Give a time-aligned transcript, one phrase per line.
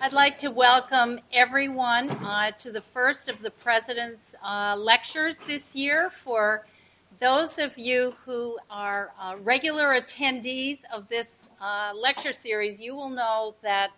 [0.00, 5.74] I'd like to welcome everyone uh, to the first of the President's uh, lectures this
[5.74, 6.08] year.
[6.08, 6.64] For
[7.18, 13.10] those of you who are uh, regular attendees of this uh, lecture series, you will
[13.10, 13.90] know that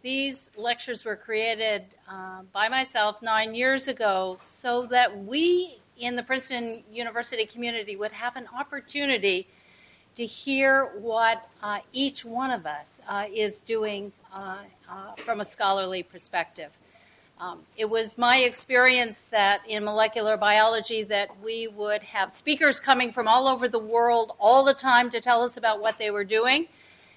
[0.00, 6.22] these lectures were created uh, by myself nine years ago so that we in the
[6.22, 9.48] Princeton University community would have an opportunity
[10.16, 14.56] to hear what uh, each one of us uh, is doing uh,
[14.90, 16.70] uh, from a scholarly perspective.
[17.38, 23.12] Um, it was my experience that in molecular biology that we would have speakers coming
[23.12, 26.24] from all over the world all the time to tell us about what they were
[26.24, 26.66] doing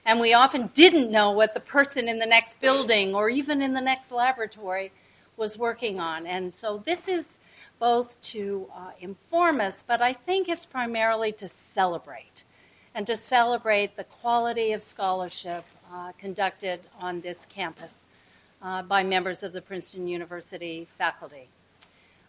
[0.05, 3.73] and we often didn't know what the person in the next building or even in
[3.73, 4.91] the next laboratory
[5.37, 7.39] was working on and so this is
[7.79, 12.43] both to uh, inform us but i think it's primarily to celebrate
[12.95, 18.07] and to celebrate the quality of scholarship uh, conducted on this campus
[18.61, 21.47] uh, by members of the Princeton University faculty.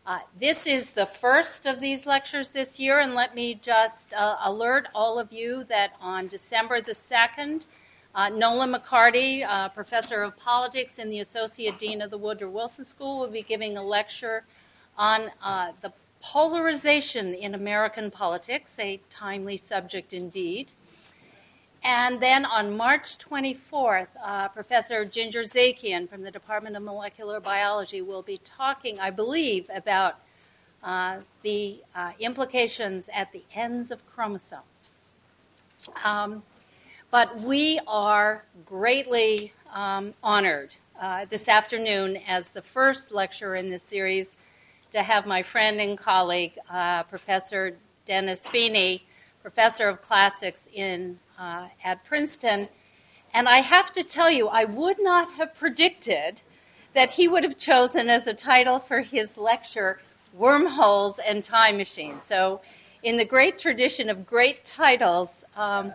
[0.07, 4.37] Uh, this is the first of these lectures this year, and let me just uh,
[4.45, 7.63] alert all of you that on December the 2nd,
[8.15, 12.85] uh, Nolan McCarty, uh, professor of politics and the associate dean of the Woodrow Wilson
[12.85, 14.45] School, will be giving a lecture
[14.97, 15.31] on
[15.83, 20.71] the polarization in American politics, a timely subject indeed.
[21.83, 28.03] And then on March 24th, uh, Professor Ginger Zakian from the Department of Molecular Biology
[28.03, 30.17] will be talking, I believe, about
[30.83, 34.91] uh, the uh, implications at the ends of chromosomes.
[36.05, 36.43] Um,
[37.11, 43.83] but we are greatly um, honored uh, this afternoon as the first lecturer in this
[43.83, 44.35] series
[44.91, 49.05] to have my friend and colleague, uh, Professor Dennis Feeney,
[49.43, 52.69] professor of classics in uh, at Princeton.
[53.33, 56.43] And I have to tell you, I would not have predicted
[56.95, 60.01] that he would have chosen as a title for his lecture
[60.35, 62.25] Wormholes and Time Machines.
[62.27, 62.61] So,
[63.03, 65.95] in the great tradition of great titles, um,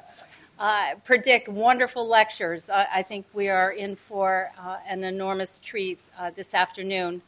[0.57, 2.69] uh, predict wonderful lectures.
[2.69, 7.22] I, I, think we are in for uh, an enormous treat uh, this afternoon.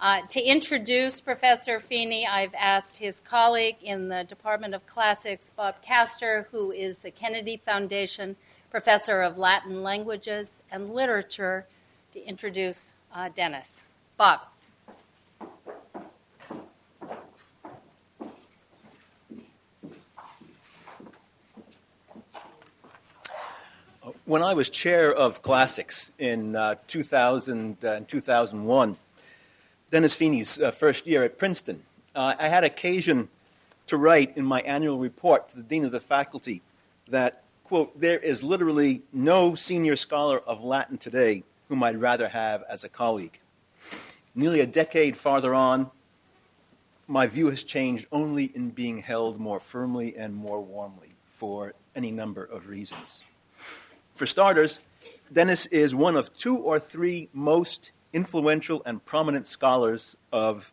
[0.00, 5.74] Uh, to introduce Professor Feeney, I've asked his colleague in the Department of Classics, Bob
[5.84, 8.34] Kaster, who is the Kennedy Foundation
[8.70, 11.66] Professor of Latin Languages and Literature,
[12.14, 13.82] to introduce uh, Dennis.
[14.16, 14.40] Bob.
[24.24, 28.96] When I was chair of classics in uh, 2000 and 2001,
[29.90, 31.82] Dennis Feeney's uh, first year at Princeton,
[32.14, 33.28] uh, I had occasion
[33.88, 36.62] to write in my annual report to the dean of the faculty
[37.08, 42.62] that, quote, there is literally no senior scholar of Latin today whom I'd rather have
[42.68, 43.40] as a colleague.
[44.32, 45.90] Nearly a decade farther on,
[47.08, 52.12] my view has changed only in being held more firmly and more warmly for any
[52.12, 53.24] number of reasons.
[54.14, 54.78] For starters,
[55.32, 60.72] Dennis is one of two or three most influential and prominent scholars of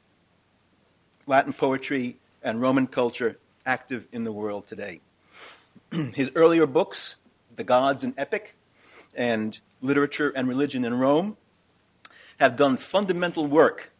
[1.26, 5.02] Latin poetry and Roman culture active in the world today.
[5.92, 7.16] His earlier books,
[7.56, 8.56] The Gods and Epic,
[9.16, 11.38] and Literature and Religion in Rome,
[12.40, 13.92] have done fundamental work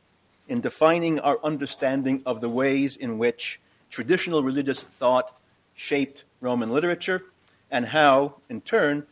[0.48, 3.60] in defining our understanding of the ways in which
[3.90, 5.38] traditional religious thought
[5.76, 7.24] shaped Roman literature
[7.70, 9.06] and how, in turn,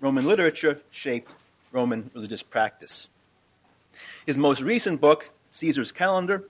[0.00, 1.32] Roman literature shaped
[1.70, 3.08] Roman religious practice.
[4.24, 6.48] His most recent book, Caesar's Calendar,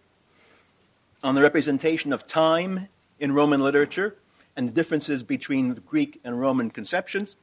[1.22, 2.88] on the representation of time
[3.19, 4.16] in Roman literature
[4.55, 7.37] and the differences between the Greek and Roman conceptions,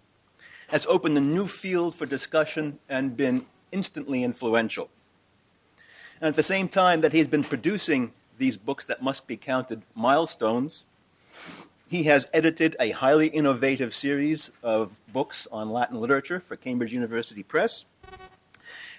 [0.68, 4.90] has opened a new field for discussion and been instantly influential.
[6.22, 9.82] And at the same time that he's been producing these books that must be counted
[9.96, 10.84] milestones,
[11.88, 17.42] he has edited a highly innovative series of books on Latin literature for Cambridge University
[17.42, 17.86] Press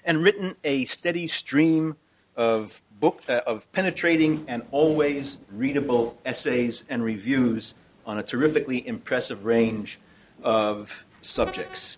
[0.04, 1.96] and written a steady stream
[2.36, 7.74] of book uh, of penetrating and always readable essays and reviews
[8.06, 9.98] on a terrifically impressive range
[10.42, 11.96] of subjects.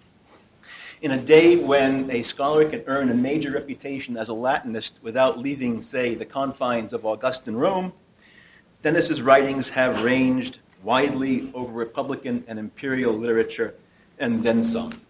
[1.00, 5.38] In a day when a scholar can earn a major reputation as a Latinist without
[5.38, 7.92] leaving, say, the confines of Augustan Rome,
[8.82, 13.74] Dennis's writings have ranged widely over Republican and imperial literature
[14.18, 15.00] and then some.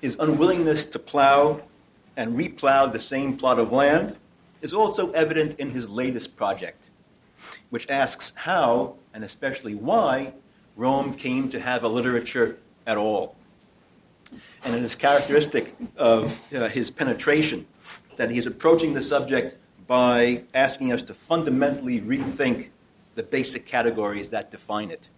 [0.00, 1.62] His unwillingness to plow
[2.16, 4.16] and replowed the same plot of land
[4.62, 6.88] is also evident in his latest project,
[7.70, 10.32] which asks how, and especially why,
[10.76, 13.36] Rome came to have a literature at all.
[14.64, 17.66] And it is characteristic of uh, his penetration
[18.16, 19.56] that he's approaching the subject
[19.86, 22.68] by asking us to fundamentally rethink
[23.14, 25.08] the basic categories that define it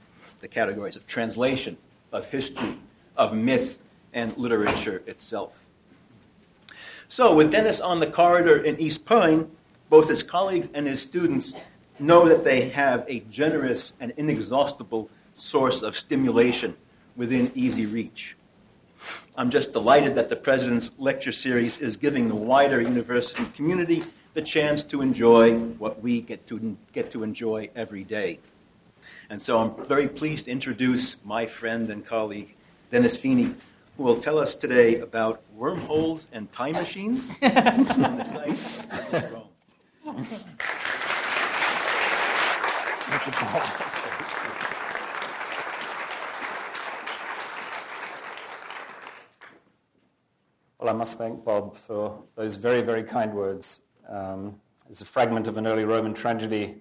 [0.40, 1.78] the categories of translation,
[2.12, 2.76] of history,
[3.16, 3.78] of myth,
[4.12, 5.64] and literature itself.
[7.08, 9.49] So, with Dennis on the corridor in East Pyne,
[9.88, 11.53] both his colleagues and his students
[12.00, 16.76] know that they have a generous and inexhaustible source of stimulation
[17.14, 18.37] within easy reach.
[19.37, 24.03] I'm just delighted that the President's lecture series is giving the wider university community
[24.35, 28.41] the chance to enjoy what we get to, get to enjoy every day.
[29.31, 32.55] And so I'm very pleased to introduce my friend and colleague,
[32.91, 33.55] Dennis Feeney,
[33.96, 38.50] who will tell us today about wormholes and time machines on the site
[39.12, 39.48] of Rome.
[50.78, 53.81] Well, I must thank Bob for those very, very kind words.
[54.08, 54.60] Um,
[54.90, 56.76] it's a fragment of an early Roman tragedy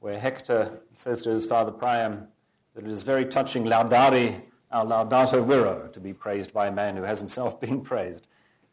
[0.00, 2.26] where Hector says to his father Priam
[2.74, 6.96] that it is very touching laudari our laudato viro to be praised by a man
[6.96, 8.26] who has himself been praised.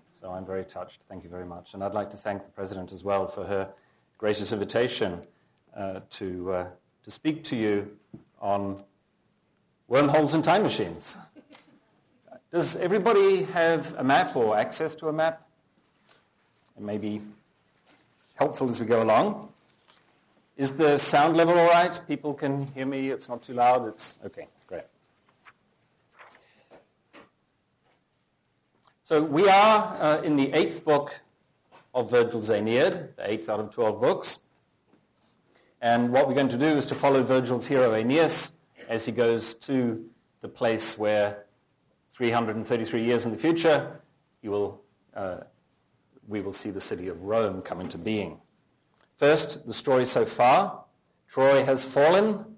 [0.09, 1.01] So I'm very touched.
[1.09, 1.73] Thank you very much.
[1.73, 3.69] And I'd like to thank the President as well for her
[4.17, 5.21] gracious invitation
[5.75, 6.67] uh, to, uh,
[7.03, 7.97] to speak to you
[8.39, 8.83] on
[9.87, 11.17] wormholes and time machines.
[12.51, 15.45] Does everybody have a map or access to a map?
[16.77, 17.21] It may be
[18.35, 19.49] helpful as we go along.
[20.55, 21.99] Is the sound level all right?
[22.07, 23.09] People can hear me.
[23.09, 23.87] It's not too loud.
[23.89, 24.47] It's okay.
[24.67, 24.83] Great.
[29.05, 31.21] So we are uh, in the eighth book
[31.93, 34.39] of Virgil's Aeneid, the eighth out of 12 books.
[35.79, 38.53] And what we're going to do is to follow Virgil's hero Aeneas
[38.89, 40.03] as he goes to
[40.41, 41.45] the place where
[42.09, 44.01] 333 years in the future,
[44.41, 44.81] will,
[45.15, 45.41] uh,
[46.27, 48.39] we will see the city of Rome come into being.
[49.17, 50.83] First, the story so far.
[51.27, 52.57] Troy has fallen.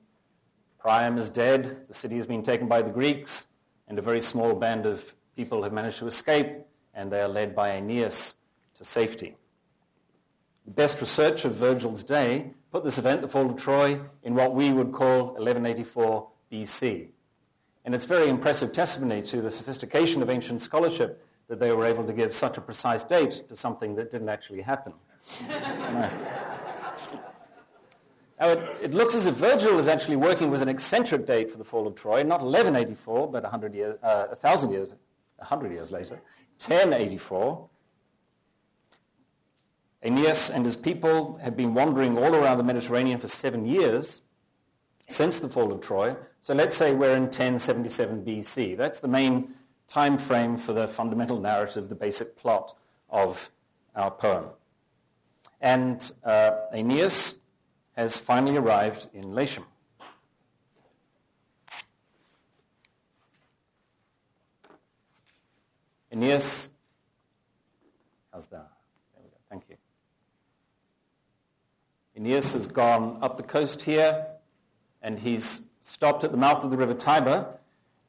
[0.79, 1.89] Priam is dead.
[1.89, 3.49] The city has been taken by the Greeks,
[3.89, 6.49] and a very small band of people have managed to escape,
[6.95, 8.37] and they are led by Aeneas
[8.73, 9.37] to safety.
[10.65, 14.55] The best research of Virgil's day put this event, the fall of Troy, in what
[14.55, 17.09] we would call 1184 BC.
[17.85, 22.03] And it's very impressive testimony to the sophistication of ancient scholarship that they were able
[22.03, 24.91] to give such a precise date to something that didn't actually happen.
[25.47, 26.09] now,
[28.39, 31.63] it, it, looks as if Virgil is actually working with an eccentric date for the
[31.63, 34.95] fall of Troy, not 1184, but 100 years, uh, 1,000 years,
[35.37, 36.15] 100 years later,
[36.59, 37.69] 1084.
[40.03, 44.21] Aeneas and his people have been wandering all around the Mediterranean for seven years
[45.09, 46.15] since the fall of Troy.
[46.41, 48.77] So let's say we're in 1077 BC.
[48.77, 49.55] That's the main
[49.87, 52.75] time frame for the fundamental narrative, the basic plot
[53.09, 53.49] of
[53.95, 54.45] our poem.
[55.61, 57.41] And uh, Aeneas
[57.95, 59.65] has finally arrived in Latium.
[66.17, 66.71] Aeneas,
[68.33, 68.71] how's that?
[69.13, 69.35] There we go.
[69.51, 69.75] Thank you.
[72.15, 74.25] Aeneas has gone up the coast here
[75.03, 77.59] and he's stopped at the mouth of the river Tiber,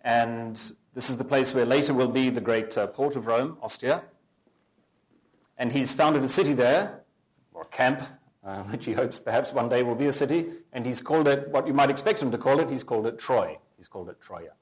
[0.01, 0.57] and
[0.95, 4.03] this is the place where later will be the great uh, port of Rome, Ostia.
[5.59, 7.03] And he's founded a city there,
[7.53, 8.01] or a camp,
[8.43, 11.51] uh, which he hopes perhaps one day will be a city, and he's called it
[11.51, 12.71] what you might expect him to call it.
[12.71, 13.59] He's called it Troy.
[13.77, 14.53] He's called it Troia.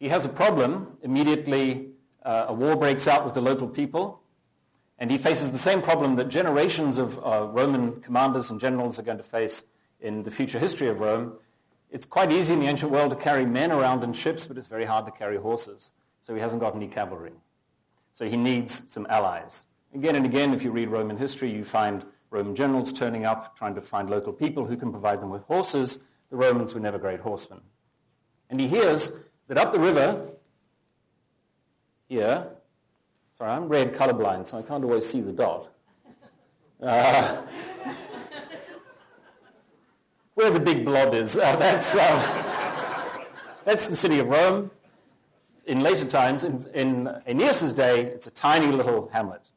[0.00, 0.98] He has a problem.
[1.02, 1.90] Immediately,
[2.24, 4.20] uh, a war breaks out with the local people,
[4.98, 9.02] and he faces the same problem that generations of uh, Roman commanders and generals are
[9.04, 9.62] going to face
[10.00, 11.34] in the future history of Rome,
[11.90, 14.68] it's quite easy in the ancient world to carry men around in ships, but it's
[14.68, 15.90] very hard to carry horses.
[16.20, 17.32] So he hasn't got any cavalry.
[18.12, 19.66] So he needs some allies.
[19.94, 23.74] Again and again, if you read Roman history, you find Roman generals turning up, trying
[23.74, 26.00] to find local people who can provide them with horses.
[26.30, 27.60] The Romans were never great horsemen.
[28.48, 29.18] And he hears
[29.50, 30.28] that up the river,
[32.08, 32.46] here,
[33.32, 35.72] sorry, I'm red colorblind, so I can't always see the dot.
[36.80, 37.42] Uh,
[40.34, 41.36] where the big blob is.
[41.36, 43.24] Uh, that's, uh,
[43.64, 44.70] that's the city of Rome.
[45.66, 49.50] In later times, in, in Aeneas' day, it's a tiny little hamlet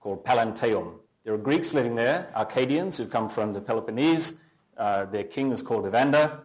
[0.00, 0.94] called Pallanteum.
[1.24, 4.40] There are Greeks living there, Arcadians who've come from the Peloponnese.
[4.78, 6.43] Uh, their king is called Evander,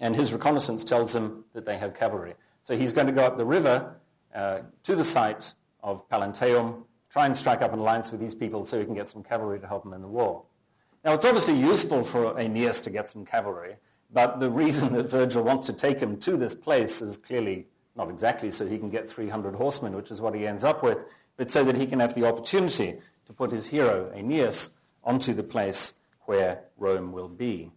[0.00, 2.34] and his reconnaissance tells him that they have cavalry.
[2.62, 3.96] So he's going to go up the river
[4.34, 8.64] uh, to the site of Pallanteum, try and strike up an alliance with these people
[8.64, 10.42] so he can get some cavalry to help him in the war.
[11.04, 13.76] Now, it's obviously useful for Aeneas to get some cavalry,
[14.12, 18.10] but the reason that Virgil wants to take him to this place is clearly not
[18.10, 21.50] exactly so he can get 300 horsemen, which is what he ends up with, but
[21.50, 24.72] so that he can have the opportunity to put his hero, Aeneas,
[25.02, 27.70] onto the place where Rome will be.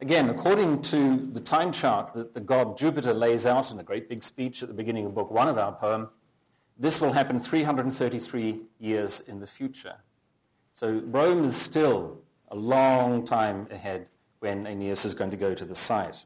[0.00, 4.08] Again, according to the time chart that the god Jupiter lays out in a great
[4.08, 6.08] big speech at the beginning of book one of our poem,
[6.78, 9.96] this will happen 333 years in the future.
[10.70, 14.06] So Rome is still a long time ahead
[14.38, 16.24] when Aeneas is going to go to the site.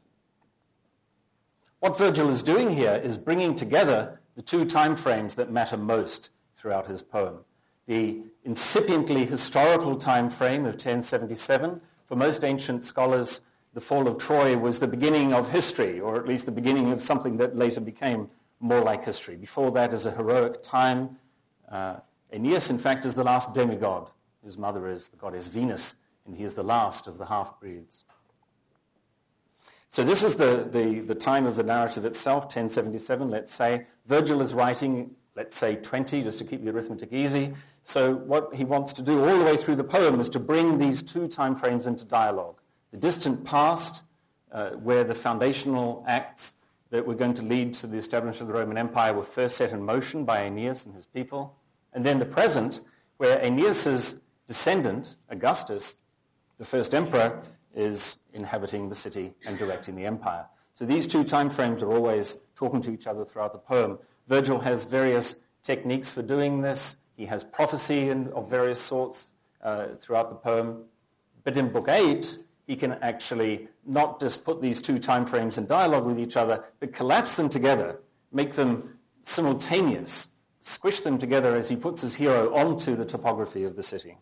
[1.79, 6.29] What Virgil is doing here is bringing together the two time frames that matter most
[6.55, 7.39] throughout his poem.
[7.87, 13.41] The incipiently historical time frame of 1077, for most ancient scholars,
[13.73, 17.01] the fall of Troy was the beginning of history, or at least the beginning of
[17.01, 19.35] something that later became more like history.
[19.35, 21.17] Before that is a heroic time.
[21.69, 21.97] Uh,
[22.31, 24.09] Aeneas, in fact, is the last demigod.
[24.43, 28.05] His mother is the goddess Venus, and he is the last of the half-breeds.
[29.89, 33.85] So this is the, the, the time of the narrative itself, 1077, let's say.
[34.05, 37.53] Virgil is writing, let's say 20, just to keep the arithmetic easy.
[37.83, 40.77] So what he wants to do all the way through the poem is to bring
[40.77, 42.59] these two time frames into dialogue
[42.93, 44.03] the distant past,
[44.51, 46.55] uh, where the foundational acts
[46.91, 49.71] that were going to lead to the establishment of the Roman Empire were first set
[49.71, 51.57] in motion by Aeneas and his people,
[51.93, 52.81] and then the present,
[53.17, 55.97] where Aeneas's descendant, Augustus,
[56.59, 57.41] the first emperor,
[57.73, 60.45] is inhabiting the city and directing the empire.
[60.75, 63.97] So these two time frames are always talking to each other throughout the poem.
[64.27, 66.97] Virgil has various techniques for doing this.
[67.17, 69.31] He has prophecy in, of various sorts
[69.63, 70.83] uh, throughout the poem.
[71.43, 75.65] But in Book 8, he can actually not just put these two time frames in
[75.65, 77.99] dialogue with each other, but collapse them together,
[78.31, 80.29] make them simultaneous,
[80.59, 84.17] squish them together as he puts his hero onto the topography of the city.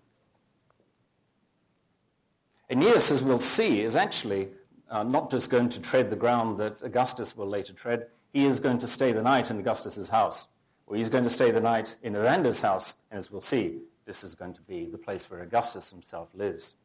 [2.70, 4.50] Aeneas, as we'll see, is actually
[4.90, 8.60] uh, not just going to tread the ground that Augustus will later tread, he is
[8.60, 10.48] going to stay the night in Augustus's house,
[10.88, 14.24] or he's going to stay the night in Evander's house, and as we'll see, this
[14.24, 16.76] is going to be the place where Augustus himself lives.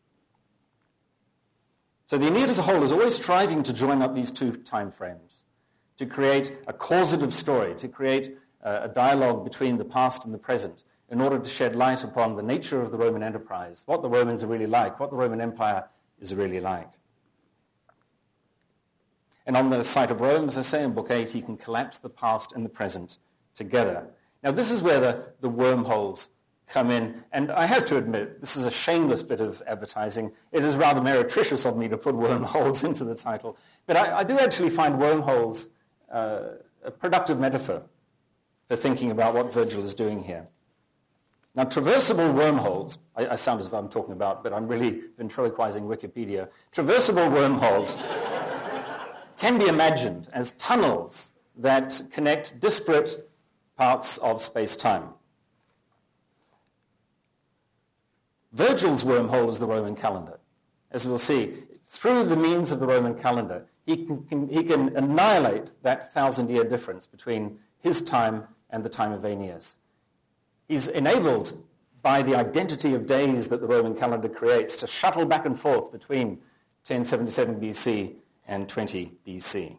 [2.07, 4.93] So the Aeneid as a whole is always striving to join up these two time
[4.93, 5.45] frames,
[5.97, 10.39] to create a causative story, to create a, a dialogue between the past and the
[10.39, 14.09] present, in order to shed light upon the nature of the Roman enterprise, what the
[14.09, 15.89] Romans are really like, what the Roman Empire
[16.21, 16.91] is really like.
[19.45, 21.99] And on the site of Rome, as I say in Book 8, he can collapse
[21.99, 23.19] the past and the present
[23.55, 24.07] together.
[24.45, 26.31] Now, this is where the, the wormholes
[26.69, 27.23] come in.
[27.33, 30.33] And I have to admit, this is a shameless bit of advertising.
[30.53, 33.57] It is rather meretricious of me to put wormholes into the title.
[33.87, 35.69] But I, I do actually find wormholes
[36.13, 36.41] uh,
[36.85, 37.83] a productive metaphor
[38.69, 40.49] for thinking about what Virgil is doing here.
[41.55, 45.85] Now, traversable wormholes, I, I sound as if I'm talking about, but I'm really ventriloquizing
[45.85, 46.49] Wikipedia.
[46.73, 47.97] Traversable wormholes
[49.39, 53.31] can be imagined as tunnels that connect disparate
[53.77, 55.09] parts of space-time.
[58.57, 60.41] Virgil's wormhole is the Roman calendar.
[60.91, 61.53] As we'll see,
[61.85, 66.65] through the means of the Roman calendar, he can, can he can annihilate that thousand-year
[66.65, 69.77] difference between his time and the time of Aeneas.
[70.69, 71.63] He's enabled
[72.01, 75.93] by the identity of days that the Roman calendar creates to shuttle back and forth
[75.93, 76.29] between
[76.87, 78.15] 1077 BC
[78.49, 79.77] and 20 BC.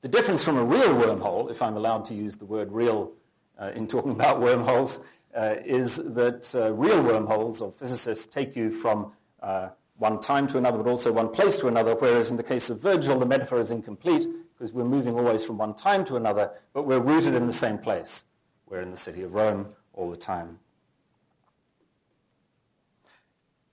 [0.00, 3.12] The difference from a real wormhole, if I'm allowed to use the word real
[3.60, 8.70] uh, in talking about wormholes, uh, is that uh, real wormholes or physicists take you
[8.70, 9.68] from uh,
[9.98, 12.80] one time to another, but also one place to another, whereas in the case of
[12.80, 16.84] Virgil, the metaphor is incomplete because we're moving always from one time to another, but
[16.84, 18.24] we're rooted in the same place.
[18.66, 20.58] We're in the city of Rome all the time.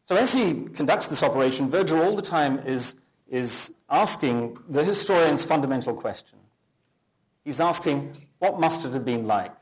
[0.03, 2.95] So as he conducts this operation, Virgil all the time is,
[3.29, 6.39] is asking the historian's fundamental question.
[7.43, 9.53] He's asking, what must it have been like?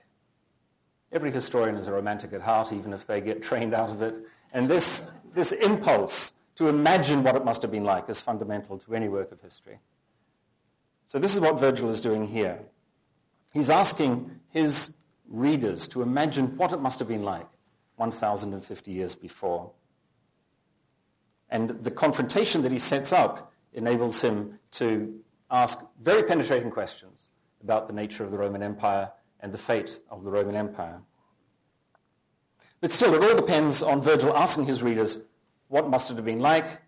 [1.16, 4.14] Every historian is a romantic at heart, even if they get trained out of it.
[4.52, 8.94] And this, this impulse to imagine what it must have been like is fundamental to
[8.94, 9.80] any work of history.
[11.06, 12.60] So this is what Virgil is doing here.
[13.54, 14.98] He's asking his
[15.30, 17.48] readers to imagine what it must have been like
[17.96, 19.72] 1,050 years before.
[21.50, 25.18] And the confrontation that he sets up enables him to
[25.50, 27.30] ask very penetrating questions
[27.64, 31.02] about the nature of the Roman Empire and the fate of the Roman Empire.
[32.82, 35.20] But still, it all depends on Virgil asking his readers,
[35.68, 36.82] what must it have been like?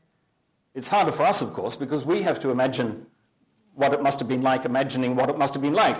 [0.75, 3.07] It's harder for us, of course, because we have to imagine
[3.73, 5.97] what it must have been like, imagining what it must have been like.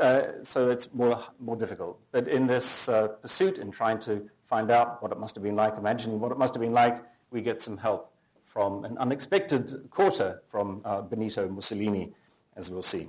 [0.00, 1.98] Uh, so it's more, more difficult.
[2.12, 5.56] But in this uh, pursuit, in trying to find out what it must have been
[5.56, 8.12] like, imagining what it must have been like, we get some help
[8.44, 12.12] from an unexpected quarter from uh, Benito Mussolini,
[12.56, 13.08] as we'll see.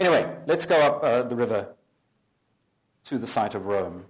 [0.00, 1.68] Anyway, let's go up uh, the river
[3.04, 4.06] to the site of Rome.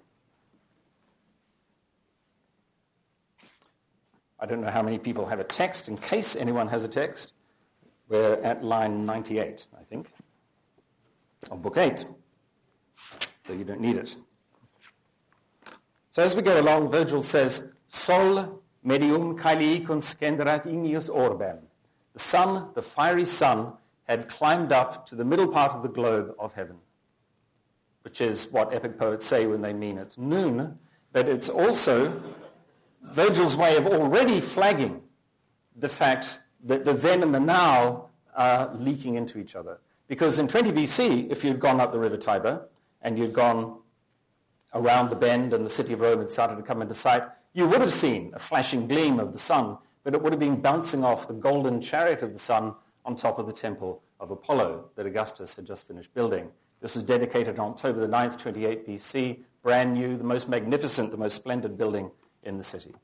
[4.39, 5.89] I don't know how many people have a text.
[5.89, 7.33] In case anyone has a text,
[8.09, 10.07] we're at line 98, I think,
[11.51, 12.07] of Book 8.
[13.47, 14.15] So you don't need it.
[16.11, 21.59] So as we go along, Virgil says, Sol medium caeli conscenderat igneus orbem.
[22.13, 23.73] The sun, the fiery sun,
[24.11, 26.77] had climbed up to the middle part of the globe of heaven,
[28.03, 30.77] which is what epic poets say when they mean it's noon,
[31.13, 32.21] but it's also
[33.03, 35.01] Virgil's way of already flagging
[35.77, 39.79] the fact that the then and the now are leaking into each other.
[40.09, 42.69] Because in 20 BC, if you'd gone up the river Tiber
[43.03, 43.79] and you'd gone
[44.75, 47.69] around the bend and the city of Rome had started to come into sight, you
[47.69, 51.05] would have seen a flashing gleam of the sun, but it would have been bouncing
[51.05, 52.75] off the golden chariot of the sun
[53.05, 56.51] on top of the temple of Apollo that Augustus had just finished building.
[56.81, 61.17] This was dedicated on October the 9th, 28 BC, brand new, the most magnificent, the
[61.17, 62.11] most splendid building
[62.43, 62.95] in the city.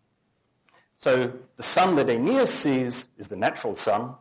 [0.94, 4.14] So the sun that Aeneas sees is the natural sun,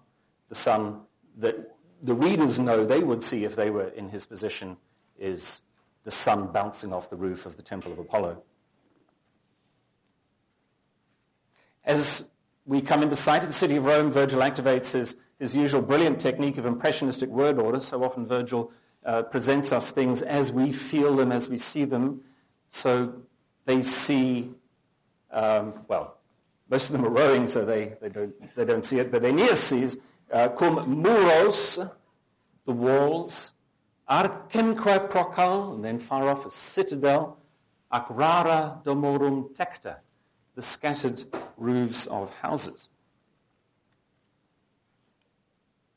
[0.49, 1.01] the sun
[1.37, 4.77] that the readers know they would see if they were in his position
[5.17, 5.61] is
[6.03, 8.43] the sun bouncing off the roof of the Temple of Apollo.
[11.83, 12.29] As
[12.65, 16.19] we come into sight of the city of Rome, Virgil activates his his usual brilliant
[16.19, 17.79] technique of impressionistic word order.
[17.79, 18.71] So often Virgil
[19.05, 22.21] uh, presents us things as we feel them, as we see them.
[22.69, 23.13] So
[23.65, 24.51] they see,
[25.31, 26.17] um, well,
[26.69, 29.11] most of them are rowing, so they, they, don't, they don't see it.
[29.11, 29.99] But Aeneas sees
[30.31, 31.77] uh, cum muros,
[32.65, 33.53] the walls,
[34.09, 37.37] arcemque procul, and then far off a citadel,
[37.93, 39.97] ac rara domorum tecta,
[40.55, 41.23] the scattered
[41.57, 42.89] roofs of houses.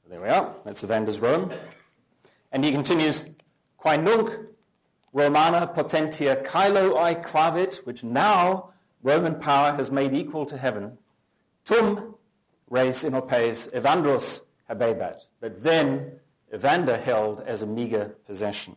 [0.09, 0.55] There we are.
[0.65, 1.53] That's Evander's Rome.
[2.51, 3.25] And he continues,
[3.77, 4.31] Quae nunc
[5.13, 8.71] Romana potentia caelo quavit, which now
[9.03, 10.97] Roman power has made equal to heaven,
[11.67, 12.15] tum
[12.71, 15.27] res inopes Evandrus habebat.
[15.41, 16.13] But then
[16.55, 18.77] Evander held as a meager possession.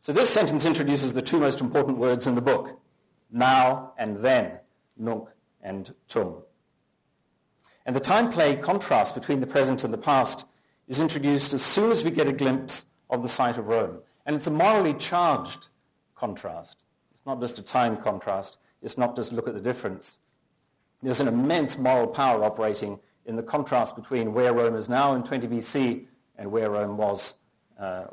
[0.00, 2.80] So this sentence introduces the two most important words in the book,
[3.30, 4.58] now and then,
[4.96, 5.28] nunc
[5.62, 6.43] and tum.
[7.86, 10.46] And the time play contrast between the present and the past
[10.88, 13.98] is introduced as soon as we get a glimpse of the site of Rome.
[14.26, 15.68] And it's a morally charged
[16.14, 16.78] contrast.
[17.12, 18.58] It's not just a time contrast.
[18.82, 20.18] It's not just look at the difference.
[21.02, 25.22] There's an immense moral power operating in the contrast between where Rome is now in
[25.22, 27.36] 20 BC and where Rome was
[27.78, 28.04] uh,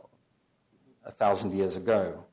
[1.06, 2.24] a thousand years ago.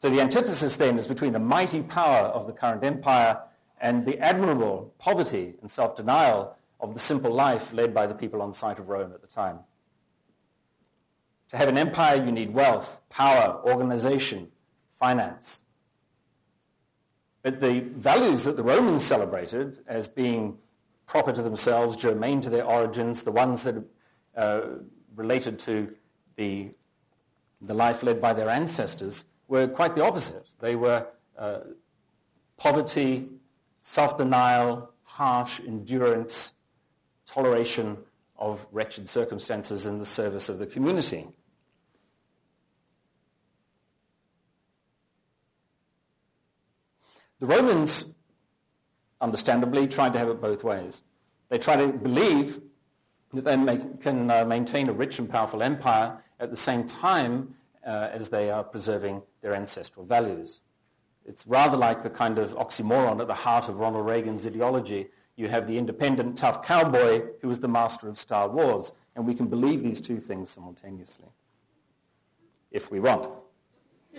[0.00, 3.40] So the antithesis then is between the mighty power of the current empire
[3.80, 8.50] and the admirable poverty and self-denial of the simple life led by the people on
[8.50, 9.60] the site of Rome at the time.
[11.50, 14.48] To have an empire, you need wealth, power, organization,
[14.96, 15.62] finance.
[17.42, 20.58] But the values that the Romans celebrated as being
[21.06, 23.82] proper to themselves, germane to their origins, the ones that
[24.36, 24.60] uh,
[25.16, 25.94] related to
[26.36, 26.74] the,
[27.62, 30.48] the life led by their ancestors, were quite the opposite.
[30.60, 31.06] They were
[31.38, 31.60] uh,
[32.58, 33.28] poverty,
[33.80, 36.54] self-denial, harsh endurance,
[37.26, 37.98] toleration
[38.36, 41.26] of wretched circumstances in the service of the community.
[47.40, 48.14] The Romans,
[49.20, 51.02] understandably, tried to have it both ways.
[51.48, 52.60] They tried to believe
[53.32, 57.54] that they make, can uh, maintain a rich and powerful empire at the same time
[57.86, 60.62] uh, as they are preserving their ancestral values.
[61.28, 65.08] It's rather like the kind of oxymoron at the heart of Ronald Reagan's ideology.
[65.36, 69.34] You have the independent, tough cowboy who is the master of Star Wars, and we
[69.34, 71.28] can believe these two things simultaneously,
[72.70, 73.28] if we want.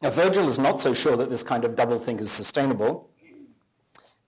[0.00, 3.10] now, Virgil is not so sure that this kind of doublethink is sustainable.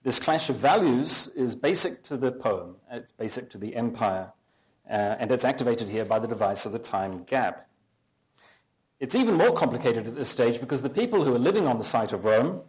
[0.03, 4.33] This clash of values is basic to the poem, it's basic to the empire,
[4.89, 7.66] uh, and it's activated here by the device of the time gap.
[8.99, 11.83] It's even more complicated at this stage because the people who are living on the
[11.83, 12.61] site of Rome,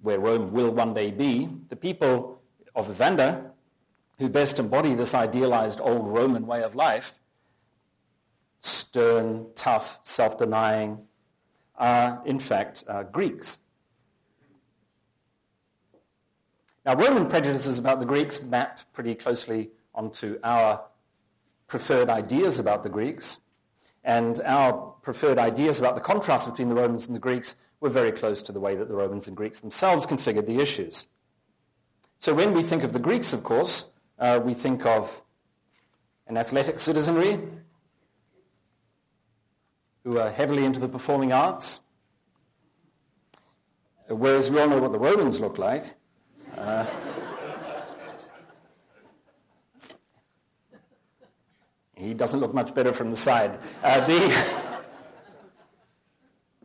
[0.00, 2.40] where Rome will one day be, the people
[2.74, 3.50] of Evander,
[4.18, 7.18] who best embody this idealized old Roman way of life,
[8.60, 10.98] stern, tough, self-denying,
[11.76, 13.60] are in fact uh, Greeks.
[16.84, 20.82] Now, Roman prejudices about the Greeks map pretty closely onto our
[21.66, 23.40] preferred ideas about the Greeks.
[24.02, 28.12] And our preferred ideas about the contrast between the Romans and the Greeks were very
[28.12, 31.06] close to the way that the Romans and Greeks themselves configured the issues.
[32.18, 35.22] So when we think of the Greeks, of course, uh, we think of
[36.26, 37.40] an athletic citizenry
[40.04, 41.80] who are heavily into the performing arts,
[44.08, 45.94] whereas we all know what the Romans look like.
[46.56, 46.86] Uh,
[52.00, 53.58] he doesn't look much better from the side.
[53.82, 54.70] Uh, the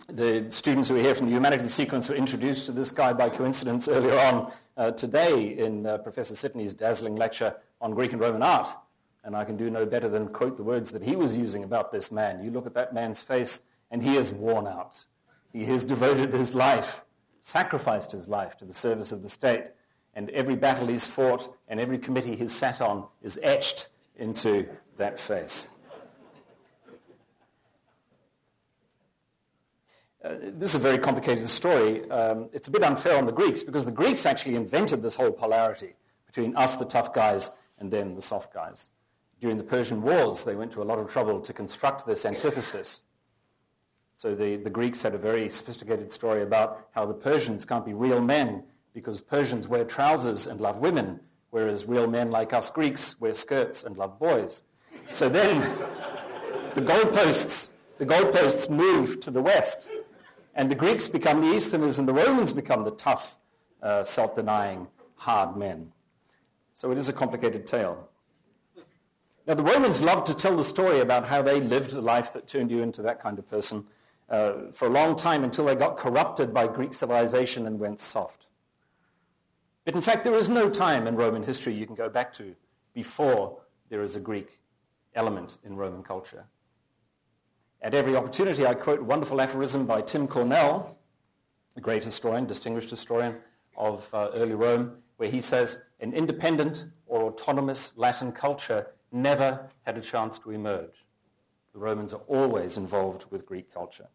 [0.08, 3.30] the students who are here from the humanities sequence were introduced to this guy by
[3.30, 8.42] coincidence earlier on uh, today in uh, Professor Sidney's dazzling lecture on Greek and Roman
[8.42, 8.70] art.
[9.24, 11.92] And I can do no better than quote the words that he was using about
[11.92, 12.44] this man.
[12.44, 15.06] You look at that man's face, and he is worn out.
[15.52, 17.04] He has devoted his life,
[17.40, 19.66] sacrificed his life to the service of the state.
[20.14, 25.20] And every battle he's fought and every committee he's sat on is etched into that
[25.20, 25.68] face.
[30.24, 32.10] Uh, this is a very complicated story.
[32.10, 35.32] Um, it's a bit unfair on the Greeks because the Greeks actually invented this whole
[35.32, 35.94] polarity
[36.26, 38.90] between us, the tough guys, and them, the soft guys.
[39.40, 43.04] During the Persian Wars, they went to a lot of trouble to construct this antithesis.
[44.16, 47.94] So the, the Greeks had a very sophisticated story about how the Persians can't be
[47.94, 51.20] real men because Persians wear trousers and love women,
[51.52, 54.64] whereas real men like us Greeks wear skirts and love boys.
[55.12, 55.62] So then
[56.74, 59.90] the goalposts, the goalposts move to the west
[60.56, 63.38] and the Greeks become the Easterners and the Romans become the tough,
[63.82, 65.92] uh, self-denying, hard men.
[66.74, 68.10] So it is a complicated tale.
[69.48, 72.48] Now, the Romans loved to tell the story about how they lived a life that
[72.48, 73.86] turned you into that kind of person
[74.28, 78.48] uh, for a long time until they got corrupted by Greek civilization and went soft.
[79.84, 82.56] But in fact, there is no time in Roman history you can go back to
[82.94, 84.62] before there is a Greek
[85.16, 86.46] element in Roman culture.
[87.82, 90.98] At every opportunity, I quote a wonderful aphorism by Tim Cornell,
[91.76, 93.38] a great historian, distinguished historian
[93.78, 99.98] of uh, early Rome, where he says, an independent or autonomous Latin culture never had
[99.98, 101.06] a chance to emerge.
[101.74, 104.08] The Romans are always involved with Greek culture.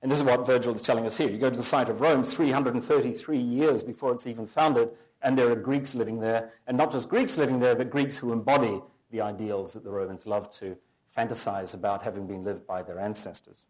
[0.00, 1.28] And this is what Virgil is telling us here.
[1.28, 4.90] You go to the site of Rome 333 years before it's even founded,
[5.22, 8.32] and there are Greeks living there, and not just Greeks living there, but Greeks who
[8.32, 10.76] embody the ideals that the Romans loved to
[11.16, 13.66] fantasize about having been lived by their ancestors.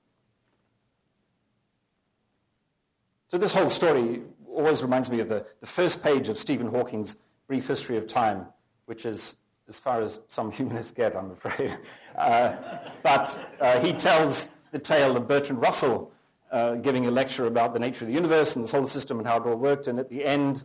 [3.28, 7.16] So this whole story always reminds me of the, the first page of Stephen Hawking's
[7.46, 8.46] Brief History of Time,
[8.86, 9.36] which is
[9.68, 11.78] as far as some humanists get, I'm afraid.
[12.16, 12.56] Uh,
[13.02, 16.10] but uh, he tells the tale of Bertrand Russell
[16.50, 19.28] uh, giving a lecture about the nature of the universe and the solar system and
[19.28, 19.86] how it all worked.
[19.86, 20.64] And at the end,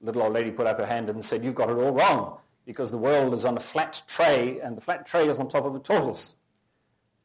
[0.00, 2.38] little old lady put up her hand and said, You've got it all wrong
[2.70, 5.64] because the world is on a flat tray and the flat tray is on top
[5.64, 6.36] of a tortoise.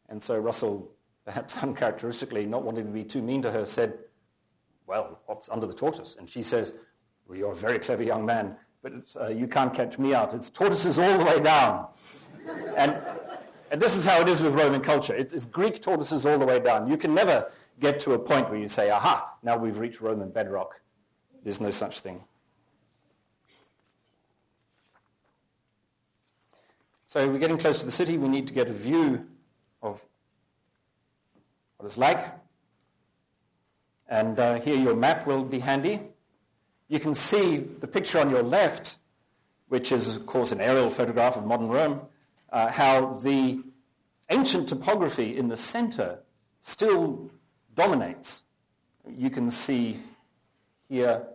[0.10, 0.90] And so Russell,
[1.24, 3.94] perhaps uncharacteristically, not wanting to be too mean to her, said,
[4.88, 6.16] Well, what's under the tortoise?
[6.18, 6.74] And she says,
[7.28, 10.34] Well, you're a very clever young man, but uh, you can't catch me out.
[10.34, 11.90] It's tortoises all the way down.
[12.76, 12.98] and,
[13.70, 15.14] and this is how it is with Roman culture.
[15.14, 16.88] It's, it's Greek tortoises all the way down.
[16.88, 20.32] You can never get to a point where you say, Aha, now we've reached Roman
[20.32, 20.82] bedrock.
[21.44, 22.24] There's no such thing.
[27.08, 28.18] So we're getting close to the city.
[28.18, 29.28] We need to get a view
[29.84, 30.04] of
[31.78, 32.26] what it's like.
[34.10, 36.02] And uh, here your map will be handy.
[36.88, 38.98] You can see the picture on your left,
[39.68, 42.02] which is, of course, an aerial photograph of modern Rome,
[42.52, 43.64] uh, how the
[44.32, 46.20] ancient topography in the center
[46.62, 47.30] still
[47.76, 48.46] dominates.
[49.08, 50.00] You can see
[50.90, 51.28] here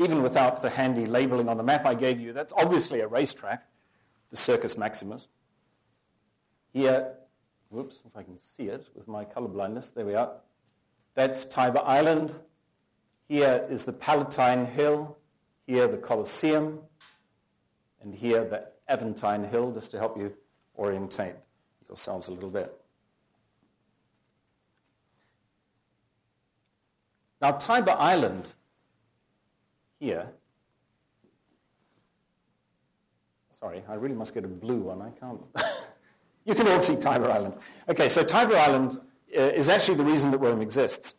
[0.00, 3.66] even without the handy labeling on the map I gave you, that's obviously a racetrack
[4.30, 5.28] the Circus Maximus.
[6.72, 7.14] Here,
[7.68, 10.30] whoops, if I can see it with my color blindness, there we are.
[11.14, 12.32] That's Tiber Island.
[13.28, 15.18] Here is the Palatine Hill.
[15.66, 16.80] Here, the Colosseum.
[18.00, 20.32] And here, the Aventine Hill, just to help you
[20.78, 21.34] orientate
[21.88, 22.72] yourselves a little bit.
[27.42, 28.54] Now, Tiber Island
[30.00, 30.30] here
[33.60, 35.02] Sorry, I really must get a blue one.
[35.02, 35.38] I can't.
[36.46, 37.56] you can all see Tiber Island.
[37.90, 38.98] Okay, so Tiber Island
[39.36, 41.14] uh, is actually the reason that Rome exists.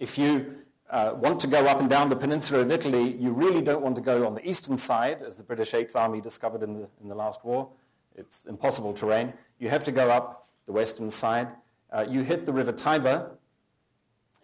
[0.00, 0.56] If you
[0.90, 3.94] uh, want to go up and down the peninsula of Italy, you really don't want
[3.94, 7.08] to go on the eastern side, as the British Eighth Army discovered in the, in
[7.08, 7.68] the last war.
[8.16, 9.34] It's impossible terrain.
[9.60, 11.46] You have to go up the western side.
[11.92, 13.37] Uh, you hit the river Tiber.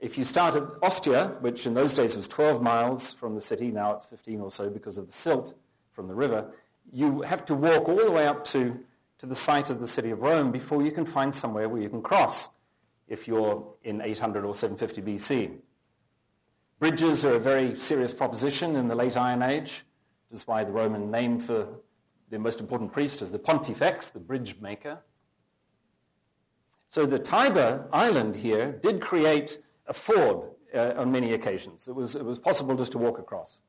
[0.05, 3.71] If you start at Ostia, which in those days was 12 miles from the city,
[3.71, 5.55] now it's 15 or so because of the silt,
[5.93, 6.53] from the river,
[6.93, 8.79] you have to walk all the way up to,
[9.17, 11.89] to the site of the city of Rome before you can find somewhere where you
[11.89, 12.51] can cross
[13.09, 15.57] if you're in 800 or 750 BC.
[16.81, 19.87] Bridges are a very serious proposition in the late Iron Age,
[20.29, 21.67] which is why the Roman name for
[22.29, 24.99] their most important priest is the pontifex, the bridge maker.
[26.89, 31.89] So the Tiber island here did create a ford uh, on many occasions.
[31.89, 33.61] It was, it was possible just to walk across.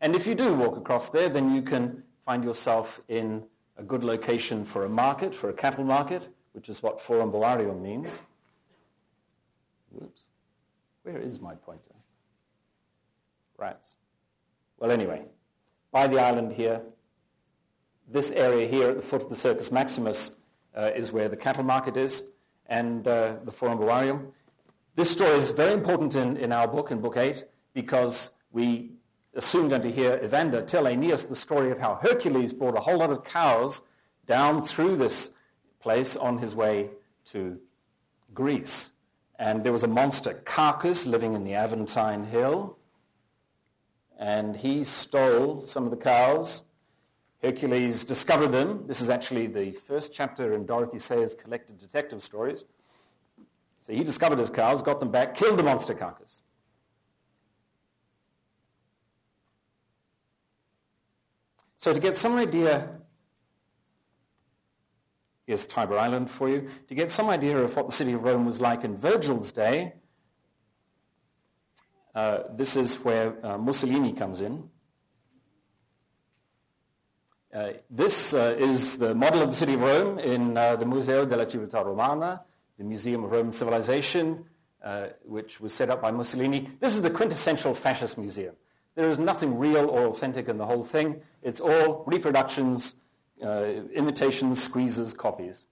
[0.00, 3.44] And if you do walk across there, then you can find yourself in
[3.76, 7.80] a good location for a market, for a cattle market, which is what Forum Boarium
[7.80, 8.20] means.
[9.90, 10.26] Whoops.
[11.02, 11.94] Where is my pointer?
[13.56, 13.96] Rats.
[14.78, 15.22] Well, anyway,
[15.90, 16.82] by the island here,
[18.08, 20.36] this area here at the foot of the Circus Maximus
[20.76, 22.30] uh, is where the cattle market is
[22.66, 24.32] and uh, the Forum Boarium.
[24.94, 28.92] This story is very important in, in our book, in Book 8, because we
[29.34, 32.80] are soon going to hear Evander tell Aeneas the story of how Hercules brought a
[32.80, 33.80] whole lot of cows
[34.26, 35.32] down through this
[35.80, 36.90] place on his way
[37.24, 37.58] to
[38.34, 38.90] Greece.
[39.38, 42.76] And there was a monster, Cacus, living in the Aventine Hill.
[44.18, 46.64] And he stole some of the cows.
[47.40, 48.86] Hercules discovered them.
[48.86, 52.66] This is actually the first chapter in Dorothy Sayers' collected detective stories.
[53.82, 56.42] So he discovered his cows, got them back, killed the monster Cacus.
[61.76, 63.00] So to get some idea,
[65.48, 68.46] here's Tiber Island for you, to get some idea of what the city of Rome
[68.46, 69.94] was like in Virgil's day,
[72.14, 74.70] uh, this is where uh, Mussolini comes in.
[77.52, 81.24] Uh, this uh, is the model of the city of Rome in uh, the Museo
[81.24, 82.44] della Civiltà Romana
[82.82, 84.44] the Museum of Roman Civilization,
[84.82, 86.68] uh, which was set up by Mussolini.
[86.80, 88.56] This is the quintessential fascist museum.
[88.96, 91.22] There is nothing real or authentic in the whole thing.
[91.42, 92.96] It's all reproductions,
[93.40, 93.62] uh,
[93.94, 95.66] imitations, squeezes, copies.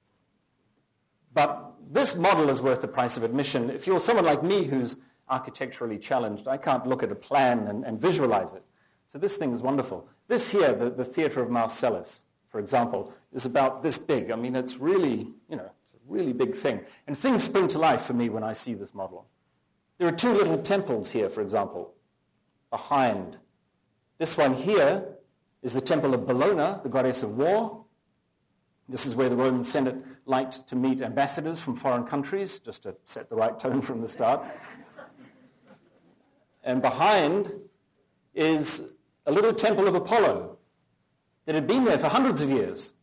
[1.33, 3.71] But this model is worth the price of admission.
[3.71, 4.97] If you're someone like me who's
[5.29, 8.63] architecturally challenged, I can't look at a plan and, and visualize it.
[9.09, 10.09] So this thing is wonderful.
[10.29, 14.31] This here, the, the Theatre of Marcellus, for example, is about this big.
[14.31, 15.71] I mean, it's really, you know,
[16.11, 16.81] really big thing.
[17.07, 19.27] And things spring to life for me when I see this model.
[19.99, 21.95] There are two little temples here, for example,
[22.71, 23.37] behind.
[24.19, 25.05] This one here
[25.63, 27.85] is the temple of Bellona, the goddess of war.
[28.89, 29.97] This is where the Roman Senate
[30.27, 34.09] liked to meet ambassadors from foreign countries, just to set the right tone from the
[34.09, 34.43] start.
[36.65, 37.53] and behind
[38.35, 38.93] is
[39.27, 40.59] a little temple of Apollo
[41.45, 42.95] that had been there for hundreds of years.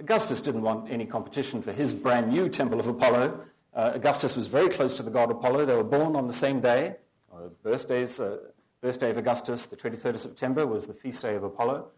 [0.00, 3.40] Augustus didn't want any competition for his brand new temple of Apollo.
[3.72, 5.66] Uh, Augustus was very close to the god Apollo.
[5.66, 6.96] They were born on the same day.
[7.32, 8.38] Uh, birthdays, uh,
[8.80, 11.88] birthday of Augustus, the 23rd of September, was the feast day of Apollo.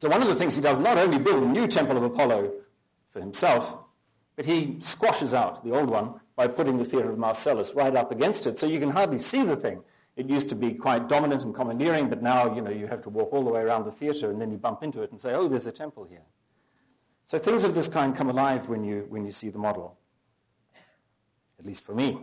[0.00, 2.52] So one of the things he does, not only build a new temple of Apollo
[3.10, 3.76] for himself,
[4.36, 8.10] but he squashes out the old one by putting the theatre of Marcellus right up
[8.10, 9.82] against it, so you can hardly see the thing.
[10.16, 13.10] It used to be quite dominant and commandeering, but now you know you have to
[13.10, 15.34] walk all the way around the theatre and then you bump into it and say,
[15.34, 16.22] "Oh, there's a temple here."
[17.24, 19.96] So things of this kind come alive when you, when you see the model,
[21.58, 22.18] at least for me.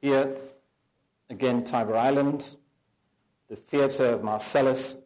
[0.00, 0.36] Here,
[1.30, 2.54] again, Tiber Island,
[3.48, 4.98] the theatre of Marcellus,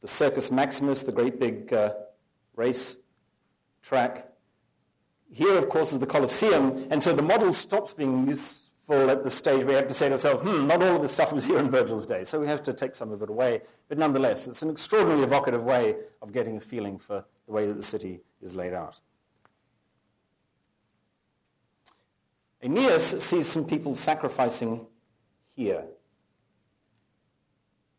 [0.00, 1.92] the Circus Maximus, the great big uh,
[2.56, 2.96] race
[3.82, 4.33] track.
[5.34, 9.30] Here, of course, is the Colosseum, and so the model stops being useful at the
[9.30, 11.58] stage we have to say to ourselves, hmm, not all of this stuff was here
[11.58, 13.62] in Virgil's day, so we have to take some of it away.
[13.88, 17.74] But nonetheless, it's an extraordinarily evocative way of getting a feeling for the way that
[17.74, 19.00] the city is laid out.
[22.62, 24.86] Aeneas sees some people sacrificing
[25.56, 25.82] here.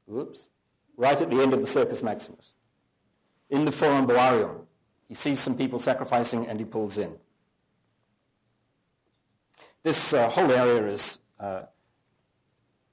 [0.07, 0.47] Whoops.
[0.95, 2.55] Right at the end of the Circus Maximus.
[3.49, 4.61] In the Forum Boarium.
[5.09, 7.17] He sees some people sacrificing and he pulls in.
[9.85, 11.61] This uh, whole area is uh,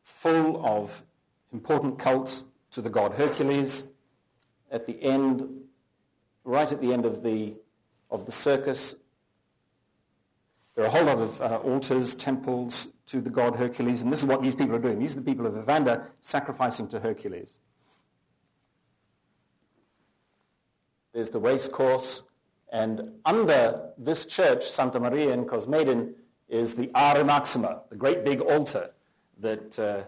[0.03, 1.03] full of
[1.51, 3.85] important cults to the god Hercules.
[4.71, 5.49] At the end,
[6.45, 7.55] right at the end of the,
[8.11, 8.97] of the circus,
[10.75, 14.21] there are a whole lot of uh, altars, temples to the god Hercules, and this
[14.21, 14.99] is what these people are doing.
[14.99, 17.57] These are the people of Evander sacrificing to Hercules.
[21.15, 22.25] There's the race course,
[22.71, 26.17] and under this church, Santa Maria in Cosmedin,
[26.53, 28.91] is the Ara Maxima, the great big altar
[29.41, 30.03] that uh,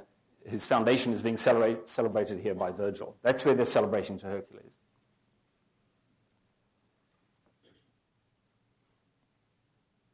[0.49, 3.17] whose foundation is being celebrate, celebrated here by Virgil.
[3.23, 4.79] That's where they're celebrating to Hercules.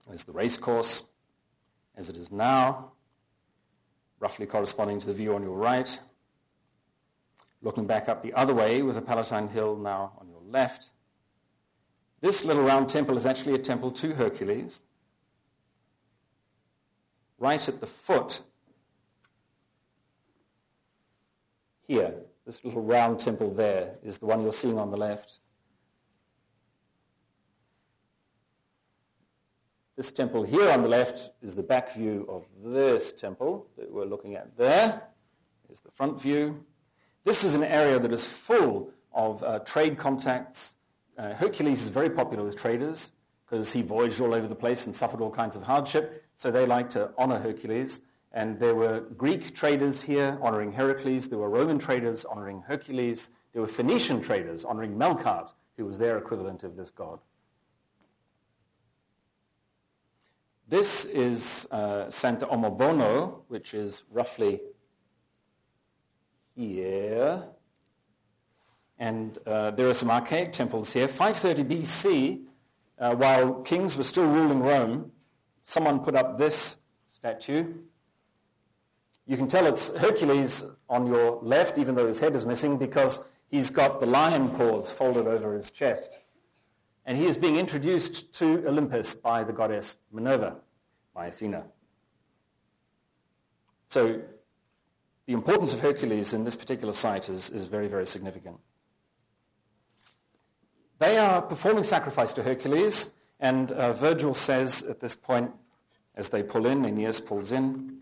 [0.07, 1.05] There's the race course
[1.97, 2.93] as it is now,
[4.21, 6.01] roughly corresponding to the view on your right.
[7.63, 10.91] looking back up the other way with the Palatine Hill now on your left.
[12.21, 14.83] This little round temple is actually a temple to Hercules.
[17.41, 18.43] Right at the foot,
[21.89, 25.39] here, this little round temple there is the one you're seeing on the left.
[29.97, 34.05] This temple here on the left is the back view of this temple that we're
[34.05, 35.03] looking at there.
[35.71, 36.65] Is the front view.
[37.25, 40.77] This is an area that is full of uh, trade contacts.
[41.17, 43.13] Uh, Hercules is very popular with traders
[43.45, 46.25] because he voyaged all over the place and suffered all kinds of hardship.
[46.41, 48.01] So they like to honor Hercules.
[48.33, 51.29] And there were Greek traders here honoring Heracles.
[51.29, 53.29] There were Roman traders honoring Hercules.
[53.53, 57.19] There were Phoenician traders honoring Melkart, who was their equivalent of this god.
[60.67, 64.63] This is uh, Santa Omobono, which is roughly
[66.57, 67.43] here.
[68.99, 71.07] And uh, there are some archaic temples here.
[71.07, 72.45] 530 BC,
[72.99, 75.13] uh, while kings were still ruling Rome,
[75.63, 77.75] someone put up this statue.
[79.27, 83.25] You can tell it's Hercules on your left, even though his head is missing, because
[83.49, 86.11] he's got the lion paws folded over his chest.
[87.07, 90.57] And he is being introduced to Olympus by the goddess Minerva,
[91.15, 91.65] by Athena.
[93.89, 94.21] So
[95.27, 98.59] the importance of Hercules in this particular site is, is very, very significant.
[100.99, 105.51] They are performing sacrifice to Hercules, and uh, Virgil says at this point,
[106.15, 108.01] as they pull in, Aeneas pulls in,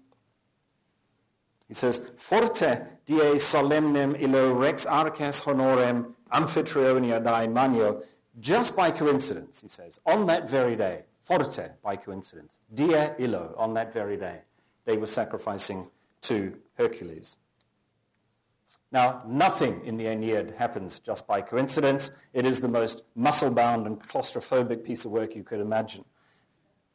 [1.69, 8.03] he says, Forte die solemnem illo rex arces honorem Amphitryoniadae manio,
[8.41, 13.75] just by coincidence, he says, on that very day, forte, by coincidence, die illo, on
[13.75, 14.41] that very day,
[14.85, 15.91] they were sacrificing
[16.23, 17.37] to Hercules.
[18.91, 22.11] Now, nothing in the Aeneid happens just by coincidence.
[22.33, 26.05] It is the most muscle-bound and claustrophobic piece of work you could imagine.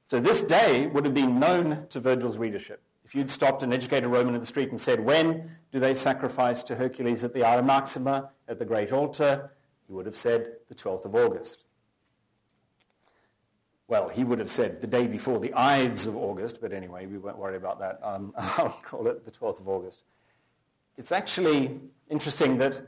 [0.08, 2.82] So this day would have been known to Virgil's readership.
[3.06, 6.64] If you'd stopped an educated Roman in the street and said, when do they sacrifice
[6.64, 9.52] to Hercules at the Ara Maxima, at the Great Altar?
[9.88, 11.66] He would have said the 12th of August.
[13.88, 17.18] Well, he would have said the day before the Ides of August, but anyway, we
[17.18, 18.00] won't worry about that.
[18.02, 20.04] Um, I'll call it the 12th of August.
[20.98, 21.80] It's actually
[22.10, 22.82] interesting that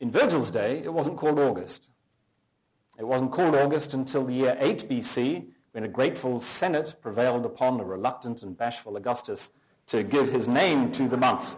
[0.00, 1.88] in Virgil's day, it wasn't called August.
[2.98, 7.80] It wasn't called August until the year 8 BC, when a grateful Senate prevailed upon
[7.80, 9.50] a reluctant and bashful Augustus
[9.88, 11.56] to give his name to the month.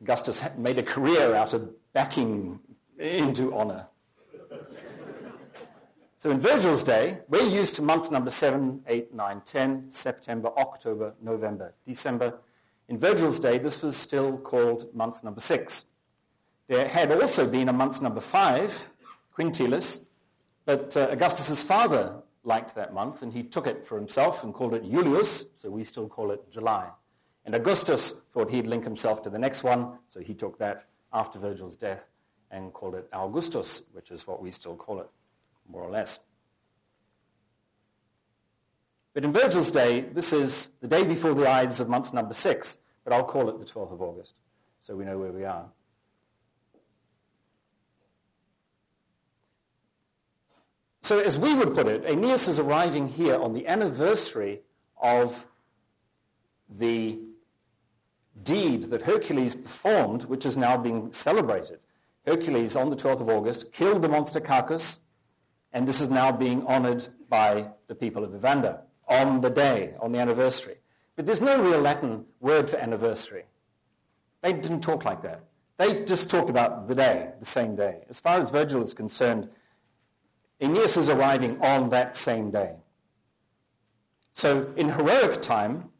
[0.00, 2.60] Augustus made a career out of backing
[2.98, 3.86] into honor.
[6.18, 11.14] So in Virgil's day, we're used to month number 7, 8, 9, 10, September, October,
[11.22, 12.40] November, December.
[12.88, 15.84] In Virgil's day, this was still called month number 6.
[16.66, 18.88] There had also been a month number 5,
[19.32, 20.06] Quintilis,
[20.64, 24.74] but uh, Augustus's father liked that month, and he took it for himself and called
[24.74, 26.88] it Julius, so we still call it July.
[27.44, 31.38] And Augustus thought he'd link himself to the next one, so he took that after
[31.38, 32.10] Virgil's death
[32.50, 35.08] and called it Augustus, which is what we still call it,
[35.68, 36.20] more or less.
[39.14, 42.78] But in Virgil's day, this is the day before the Ides of month number six,
[43.04, 44.34] but I'll call it the 12th of August,
[44.80, 45.66] so we know where we are.
[51.00, 54.60] So, as we would put it, Aeneas is arriving here on the anniversary
[55.00, 55.46] of
[56.68, 57.18] the
[58.42, 61.80] deed that Hercules performed, which is now being celebrated.
[62.26, 65.00] Hercules, on the 12th of August, killed the monster Cacus,
[65.72, 70.12] and this is now being honored by the people of Evander on the day, on
[70.12, 70.76] the anniversary.
[71.16, 73.44] But there's no real Latin word for anniversary.
[74.42, 75.44] They didn't talk like that.
[75.76, 78.04] They just talked about the day, the same day.
[78.08, 79.48] As far as Virgil is concerned,
[80.60, 82.76] Aeneas is arriving on that same day.
[84.32, 85.90] So in heroic time,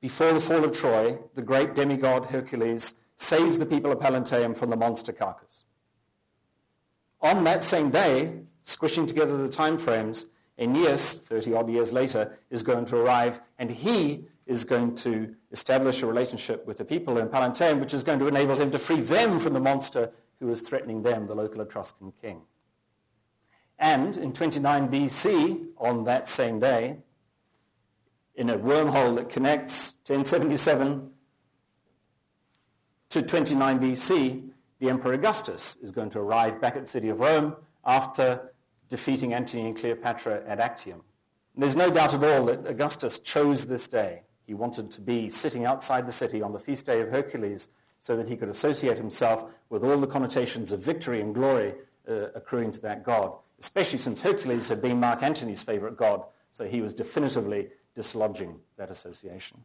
[0.00, 4.70] before the fall of Troy, the great demigod Hercules saves the people of Pallanteum from
[4.70, 5.64] the monster Cacus.
[7.20, 10.26] On that same day, squishing together the time frames,
[10.58, 16.02] Aeneas, 30 odd years later, is going to arrive, and he is going to establish
[16.02, 19.00] a relationship with the people in Pallanteum, which is going to enable him to free
[19.00, 20.10] them from the monster
[20.40, 22.42] who is threatening them, the local Etruscan king.
[23.78, 26.98] And in 29 BC, on that same day,
[28.34, 31.10] in a wormhole that connects 1077
[33.10, 34.48] to 29 BC,
[34.80, 38.52] the Emperor Augustus is going to arrive back at the city of Rome after
[38.88, 41.02] defeating Antony and Cleopatra at Actium.
[41.56, 44.22] There's no doubt at all that Augustus chose this day.
[44.46, 47.68] He wanted to be sitting outside the city on the feast day of Hercules
[47.98, 51.74] so that he could associate himself with all the connotations of victory and glory
[52.08, 56.22] uh, accruing to that god, especially since Hercules had been Mark Antony's favorite god,
[56.52, 59.64] so he was definitively dislodging that association.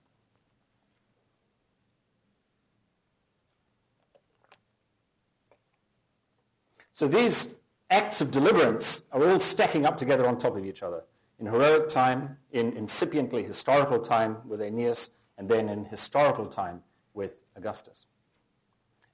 [6.91, 7.55] So these
[7.91, 11.03] acts of deliverance are all stacking up together on top of each other.
[11.39, 16.81] In heroic time, in incipiently historical time with Aeneas, and then in historical time
[17.13, 18.05] with Augustus.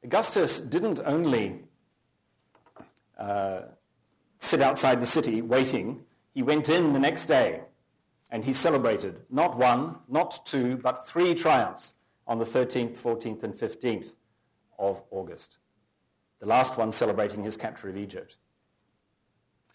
[0.03, 1.63] Augustus didn't only
[3.17, 3.61] uh,
[4.39, 6.03] sit outside the city waiting,
[6.34, 7.61] he went in the next day
[8.30, 11.93] and he celebrated not one, not two, but three triumphs
[12.28, 14.15] on the 13th, 14th, and 15th
[14.78, 15.57] of August.
[16.39, 18.38] The last one celebrating his capture of Egypt.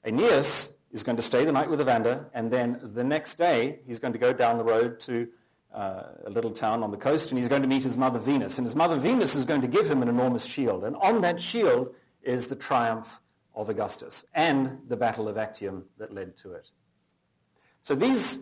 [0.05, 3.99] Aeneas is going to stay the night with Evander, and then the next day he's
[3.99, 5.29] going to go down the road to
[5.73, 8.59] uh, a little town on the coast, and he's going to meet his mother Venus.
[8.59, 10.85] And his mother Venus is going to give him an enormous shield.
[10.85, 13.21] And on that shield is the triumph
[13.55, 16.71] of Augustus and the Battle of Actium that led to it.
[17.81, 18.41] So these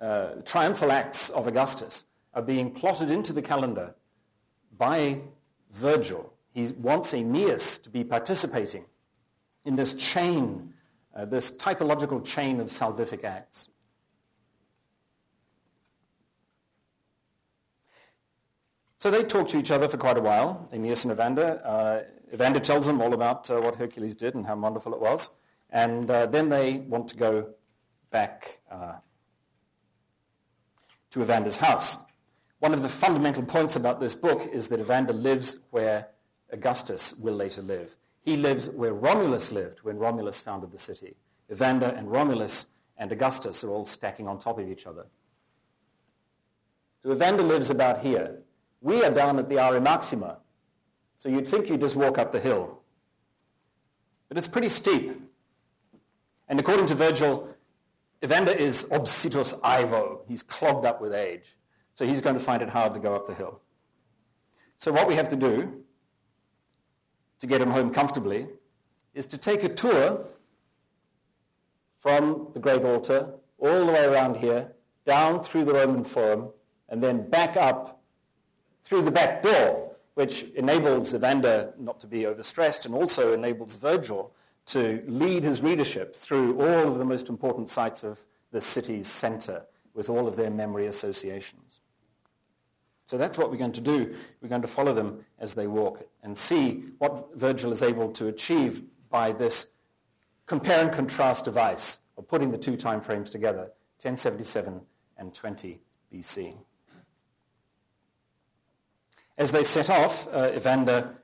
[0.00, 2.04] uh, triumphal acts of Augustus
[2.34, 3.94] are being plotted into the calendar
[4.76, 5.20] by
[5.72, 6.32] Virgil.
[6.52, 8.84] He wants Aeneas to be participating
[9.64, 10.74] in this chain,
[11.14, 13.70] uh, this typological chain of salvific acts.
[18.96, 21.60] So they talk to each other for quite a while, Aeneas and Evander.
[21.64, 22.00] Uh,
[22.34, 25.30] Evander tells them all about uh, what Hercules did and how wonderful it was.
[25.70, 27.50] And uh, then they want to go
[28.10, 28.94] back uh,
[31.10, 31.98] to Evander's house.
[32.58, 36.08] One of the fundamental points about this book is that Evander lives where
[36.50, 37.94] Augustus will later live.
[38.22, 41.16] He lives where Romulus lived when Romulus founded the city.
[41.50, 45.06] Evander and Romulus and Augustus are all stacking on top of each other.
[47.02, 48.40] So Evander lives about here.
[48.80, 50.38] We are down at the Ara Maxima.
[51.16, 52.80] So you'd think you'd just walk up the hill.
[54.28, 55.20] But it's pretty steep.
[56.48, 57.54] And according to Virgil,
[58.22, 60.20] Evander is obsitus aevo.
[60.26, 61.56] He's clogged up with age.
[61.94, 63.60] So he's going to find it hard to go up the hill.
[64.76, 65.84] So what we have to do
[67.40, 68.48] to get him home comfortably
[69.14, 70.24] is to take a tour
[71.98, 74.72] from the great altar all the way around here,
[75.04, 76.50] down through the Roman Forum,
[76.88, 78.00] and then back up
[78.84, 84.32] through the back door, which enables Evander not to be overstressed and also enables Virgil
[84.66, 89.64] to lead his readership through all of the most important sites of the city's center
[89.94, 91.80] with all of their memory associations.
[93.08, 94.14] So that's what we're going to do.
[94.42, 98.26] We're going to follow them as they walk and see what Virgil is able to
[98.26, 99.72] achieve by this
[100.44, 104.82] compare and contrast device of putting the two time frames together, 1077
[105.16, 105.80] and 20
[106.12, 106.54] BC.
[109.38, 111.14] As they set off, uh, Evander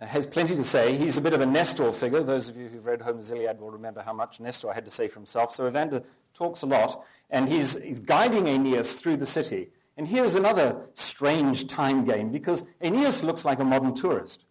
[0.00, 0.96] has plenty to say.
[0.96, 2.24] He's a bit of a Nestor figure.
[2.24, 5.06] Those of you who've read Homer's Iliad will remember how much Nestor had to say
[5.06, 5.54] for himself.
[5.54, 6.02] So Evander
[6.34, 9.68] talks a lot, and he's, he's guiding Aeneas through the city.
[9.96, 14.44] And here's another strange time game, because Aeneas looks like a modern tourist.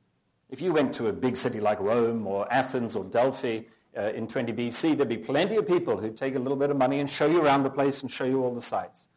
[0.50, 3.62] If you went to a big city like Rome or Athens or Delphi
[3.98, 6.78] uh, in 20 BC, there'd be plenty of people who'd take a little bit of
[6.78, 9.08] money and show you around the place and show you all the sights.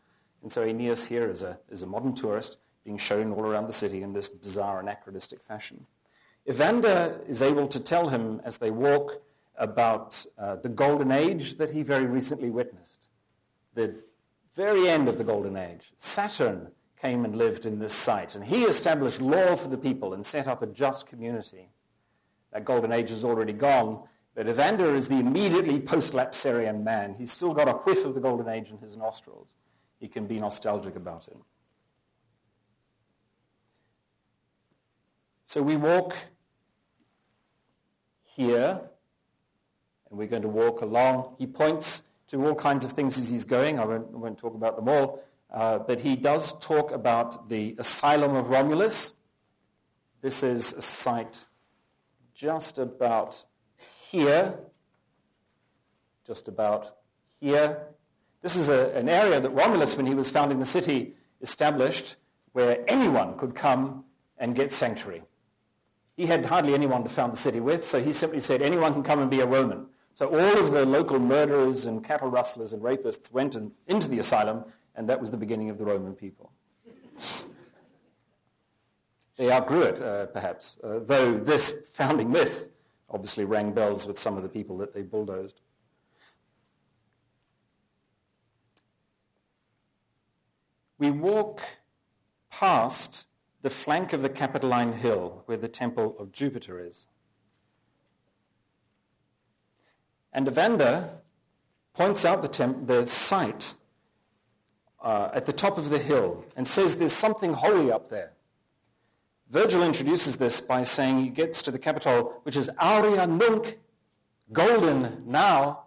[0.43, 3.73] And so Aeneas here is a, is a modern tourist being shown all around the
[3.73, 5.87] city in this bizarre anachronistic fashion.
[6.49, 9.23] Evander is able to tell him as they walk
[9.57, 13.09] about uh, the golden age that he very recently witnessed.
[13.75, 13.97] The
[14.55, 15.93] very end of the golden age.
[15.97, 20.25] Saturn came and lived in this site, and he established law for the people and
[20.25, 21.69] set up a just community.
[22.53, 27.15] That golden age is already gone, but Evander is the immediately post-lapsarian man.
[27.15, 29.55] He's still got a whiff of the golden age in his nostrils.
[29.99, 31.37] He can be nostalgic about it.
[35.45, 36.17] So we walk
[38.23, 38.81] here,
[40.09, 41.37] and we're going to walk along.
[41.39, 42.05] He points
[42.35, 43.79] to all kinds of things as he's going.
[43.79, 45.23] I won't, I won't talk about them all.
[45.53, 49.13] Uh, but he does talk about the asylum of Romulus.
[50.21, 51.45] This is a site
[52.35, 53.45] just about
[54.11, 54.59] here,
[56.27, 56.97] just about
[57.39, 57.87] here.
[58.43, 62.17] This is a, an area that Romulus, when he was founding the city, established
[62.53, 64.05] where anyone could come
[64.39, 65.23] and get sanctuary.
[66.17, 69.05] He had hardly anyone to found the city with, so he simply said, anyone can
[69.05, 69.87] come and be a Roman.
[70.15, 74.19] So all of the local murderers and cattle rustlers and rapists went in, into the
[74.19, 76.53] asylum, and that was the beginning of the Roman people.
[79.37, 82.69] they outgrew it, uh, perhaps, uh, though this founding myth
[83.11, 85.61] obviously rang bells with some of the people that they bulldozed.
[91.05, 91.61] we walk
[92.51, 93.27] past
[93.63, 97.07] the flank of the Capitoline Hill where the temple of Jupiter is.
[100.35, 101.11] And Evander
[101.95, 103.75] points out the, temp- the site
[105.01, 108.33] uh, at the top of the hill and says there's something holy up there.
[109.49, 113.79] Virgil introduces this by saying he gets to the Capitol, which is aurea nunc,
[114.53, 115.85] golden now,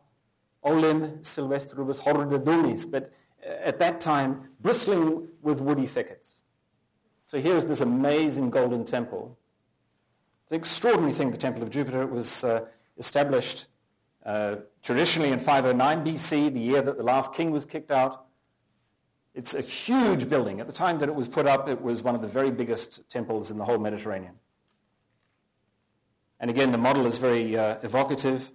[0.63, 3.11] olim silvestribus horridulis, but
[3.43, 6.41] at that time bristling with woody thickets.
[7.25, 9.37] So here's this amazing golden temple.
[10.43, 12.01] It's an extraordinary thing, the Temple of Jupiter.
[12.03, 12.65] It was uh,
[12.97, 13.65] established
[14.27, 18.25] uh, traditionally in 509 BC, the year that the last king was kicked out.
[19.33, 20.59] It's a huge building.
[20.59, 23.09] At the time that it was put up, it was one of the very biggest
[23.09, 24.33] temples in the whole Mediterranean.
[26.41, 28.51] And again, the model is very uh, evocative.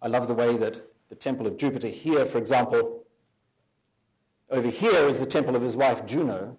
[0.00, 3.02] I love the way that the temple of Jupiter here, for example,
[4.50, 6.58] over here is the temple of his wife Juno.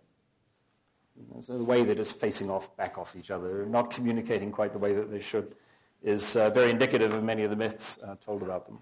[1.40, 4.80] So the way that is facing off, back off each other, not communicating quite the
[4.80, 5.56] way that they should,
[6.06, 8.78] is uh, very indicative of many of the myths uh, told about them.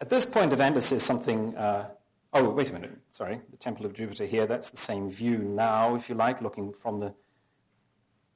[0.00, 1.54] At this point, Evander says something.
[1.56, 1.90] Uh,
[2.32, 2.96] oh, wait a minute.
[3.10, 3.42] Sorry.
[3.50, 4.46] The Temple of Jupiter here.
[4.46, 7.12] That's the same view now, if you like, looking from the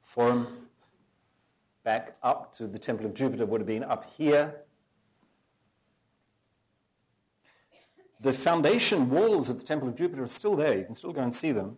[0.02, 0.46] forum
[1.84, 4.61] back up to the Temple of Jupiter would have been up here.
[8.23, 10.79] The foundation walls of the Temple of Jupiter are still there.
[10.79, 11.77] You can still go and see them.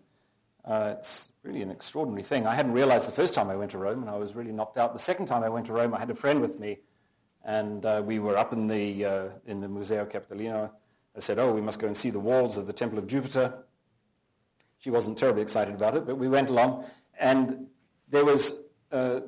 [0.62, 2.46] Uh, it's really an extraordinary thing.
[2.46, 4.76] I hadn't realized the first time I went to Rome, and I was really knocked
[4.76, 4.92] out.
[4.92, 6.80] The second time I went to Rome, I had a friend with me,
[7.46, 10.70] and uh, we were up in the, uh, in the Museo Capitolino.
[11.16, 13.54] I said, oh, we must go and see the walls of the Temple of Jupiter.
[14.78, 16.84] She wasn't terribly excited about it, but we went along,
[17.18, 17.68] and
[18.10, 19.22] there was a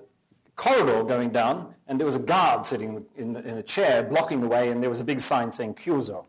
[0.54, 4.42] corridor going down, and there was a guard sitting in, the, in a chair blocking
[4.42, 6.26] the way, and there was a big sign saying Chiuso.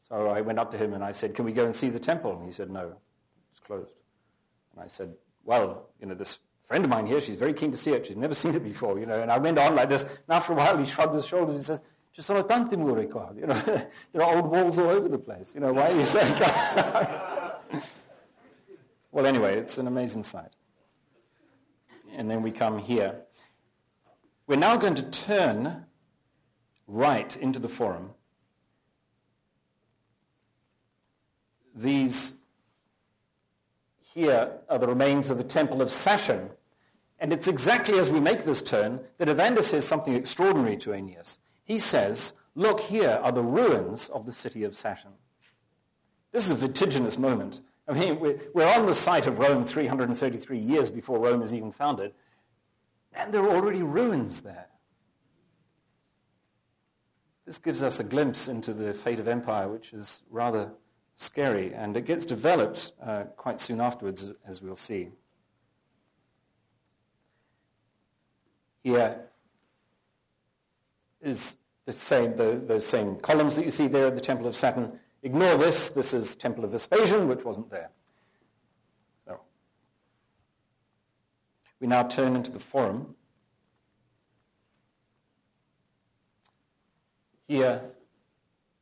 [0.00, 2.00] So I went up to him and I said, can we go and see the
[2.00, 2.32] temple?
[2.36, 2.96] And he said, no,
[3.50, 3.92] it's closed.
[4.72, 7.76] And I said, well, you know, this friend of mine here, she's very keen to
[7.76, 8.06] see it.
[8.06, 9.20] She's never seen it before, you know.
[9.20, 10.04] And I went on like this.
[10.04, 11.56] And after a while, he shrugged his shoulders.
[11.56, 11.82] He says.
[13.38, 13.54] You know,
[14.12, 15.54] there are old walls all over the place.
[15.54, 16.34] You know, why are you saying
[19.12, 20.50] Well, anyway, it's an amazing sight.
[22.12, 23.20] And then we come here.
[24.46, 25.86] We're now going to turn
[26.88, 28.10] right into the forum
[31.80, 32.34] These
[34.02, 36.50] here are the remains of the temple of Saturn.
[37.18, 41.38] And it's exactly as we make this turn that Evander says something extraordinary to Aeneas.
[41.64, 45.12] He says, look, here are the ruins of the city of Saturn.
[46.32, 47.62] This is a vertiginous moment.
[47.88, 52.12] I mean, we're on the site of Rome 333 years before Rome is even founded,
[53.14, 54.66] and there are already ruins there.
[57.46, 60.70] This gives us a glimpse into the fate of empire, which is rather
[61.20, 65.10] scary, and it gets developed uh, quite soon afterwards, as we'll see.
[68.82, 69.20] Here
[71.20, 74.56] is the same, the, those same columns that you see there at the Temple of
[74.56, 74.98] Saturn.
[75.22, 75.90] Ignore this.
[75.90, 77.90] This is Temple of Vespasian, which wasn't there.
[79.22, 79.40] So
[81.80, 83.14] we now turn into the forum.
[87.46, 87.82] Here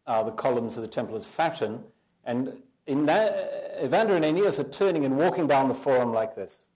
[0.07, 1.83] are the columns of the Temple of Saturn,
[2.29, 6.67] and that, Evander and Aeneas are turning and walking down the forum like this.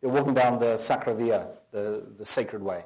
[0.00, 2.84] They're walking down the Sacra Via, the, the sacred way.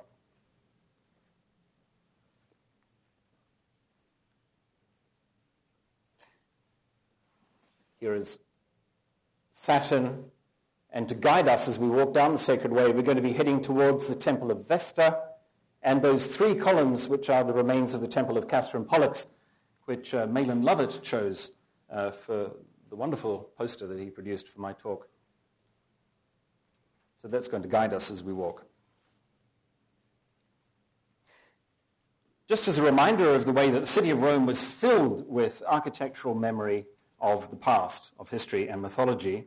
[8.01, 8.41] Here is
[9.51, 10.25] Saturn.
[10.91, 13.33] And to guide us as we walk down the sacred way, we're going to be
[13.33, 15.19] heading towards the temple of Vesta
[15.83, 19.29] and those three columns, which are the remains of the temple of Castor and Pollux,
[19.87, 21.53] which uh, Mahlon Lovett chose
[21.91, 22.53] uh, for
[22.91, 25.09] the wonderful poster that he produced for my talk.
[27.19, 28.67] So that's going to guide us as we walk.
[32.49, 35.63] Just as a reminder of the way that the city of Rome was filled with
[35.67, 36.87] architectural memory
[37.21, 39.47] of the past, of history and mythology,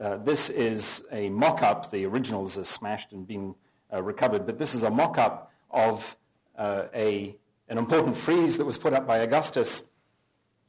[0.00, 1.90] uh, this is a mock-up.
[1.90, 3.54] The originals are smashed and been
[3.92, 6.16] uh, recovered, but this is a mock-up of
[6.56, 7.36] uh, a
[7.68, 9.82] an important frieze that was put up by Augustus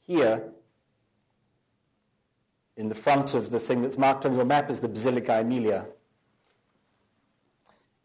[0.01, 0.51] here
[2.75, 5.85] in the front of the thing that's marked on your map is the Basilica Aemilia.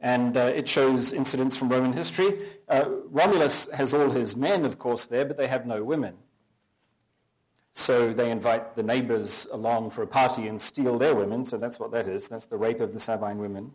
[0.01, 2.41] And uh, it shows incidents from Roman history.
[2.69, 6.15] Uh, Romulus has all his men, of course, there, but they have no women.
[7.71, 11.45] So they invite the neighbors along for a party and steal their women.
[11.45, 12.29] So that's what that is.
[12.29, 13.73] That's the rape of the Sabine women.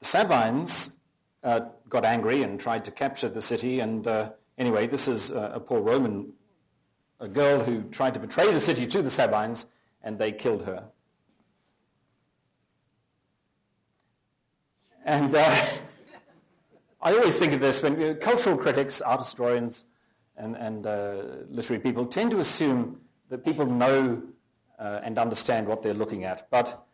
[0.00, 0.96] The Sabines
[1.42, 3.80] uh, got angry and tried to capture the city.
[3.80, 6.32] And uh, anyway, this is uh, a poor Roman,
[7.20, 9.66] a girl who tried to betray the city to the Sabines,
[10.02, 10.84] and they killed her.
[15.04, 15.66] And uh,
[17.00, 19.84] I always think of this when you know, cultural critics, art historians,
[20.36, 24.22] and, and uh, literary people tend to assume that people know
[24.78, 26.48] uh, and understand what they're looking at.
[26.50, 26.86] But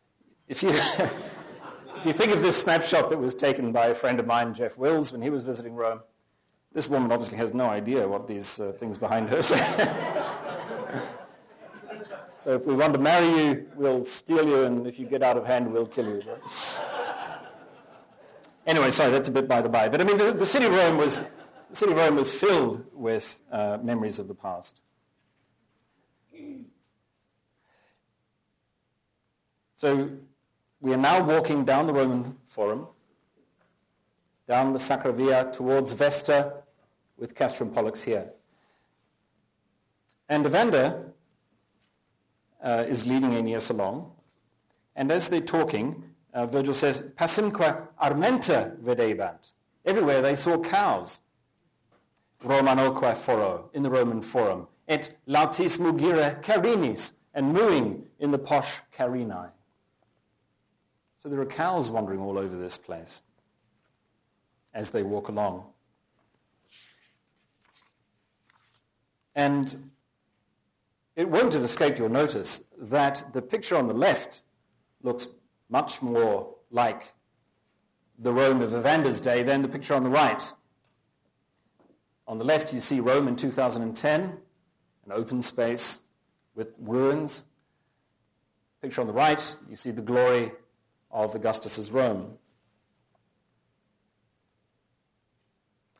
[0.48, 0.70] if you,
[1.96, 4.76] if you think of this snapshot that was taken by a friend of mine, Jeff
[4.76, 6.00] Wills, when he was visiting Rome,
[6.72, 9.58] this woman obviously has no idea what these uh, things behind her say.
[12.40, 15.36] so if we want to marry you, we'll steal you, and if you get out
[15.36, 16.22] of hand, we'll kill you.
[18.66, 19.88] Anyway, sorry, that's a bit by the by.
[19.88, 21.22] But I mean, the, the city of Rome was,
[21.70, 24.80] the city of Rome was filled with uh, memories of the past.
[29.74, 30.08] So
[30.84, 32.86] we are now walking down the Roman Forum,
[34.46, 36.62] down the Sacra Via towards Vesta,
[37.16, 38.30] with Castrum Pollux here.
[40.28, 41.14] And Evander
[42.62, 44.12] uh, is leading Aeneas along,
[44.94, 46.04] and as they're talking,
[46.34, 49.52] uh, Virgil says, Passimque armenta videbant.
[49.86, 51.22] Everywhere they saw cows.
[52.42, 54.68] Romanoque foro, in the Roman Forum.
[54.86, 59.48] Et lautis mugire carinis, and mooing in the posh carini.
[61.24, 63.22] So there are cows wandering all over this place
[64.74, 65.64] as they walk along.
[69.34, 69.90] And
[71.16, 74.42] it won't have escaped your notice that the picture on the left
[75.02, 75.28] looks
[75.70, 77.14] much more like
[78.18, 80.52] the Rome of Evander's day than the picture on the right.
[82.28, 84.38] On the left, you see Rome in 2010, an
[85.10, 86.00] open space
[86.54, 87.44] with ruins.
[88.82, 90.52] Picture on the right, you see the glory
[91.14, 92.36] of Augustus's Rome.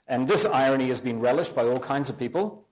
[0.07, 2.67] And this irony has been relished by all kinds of people.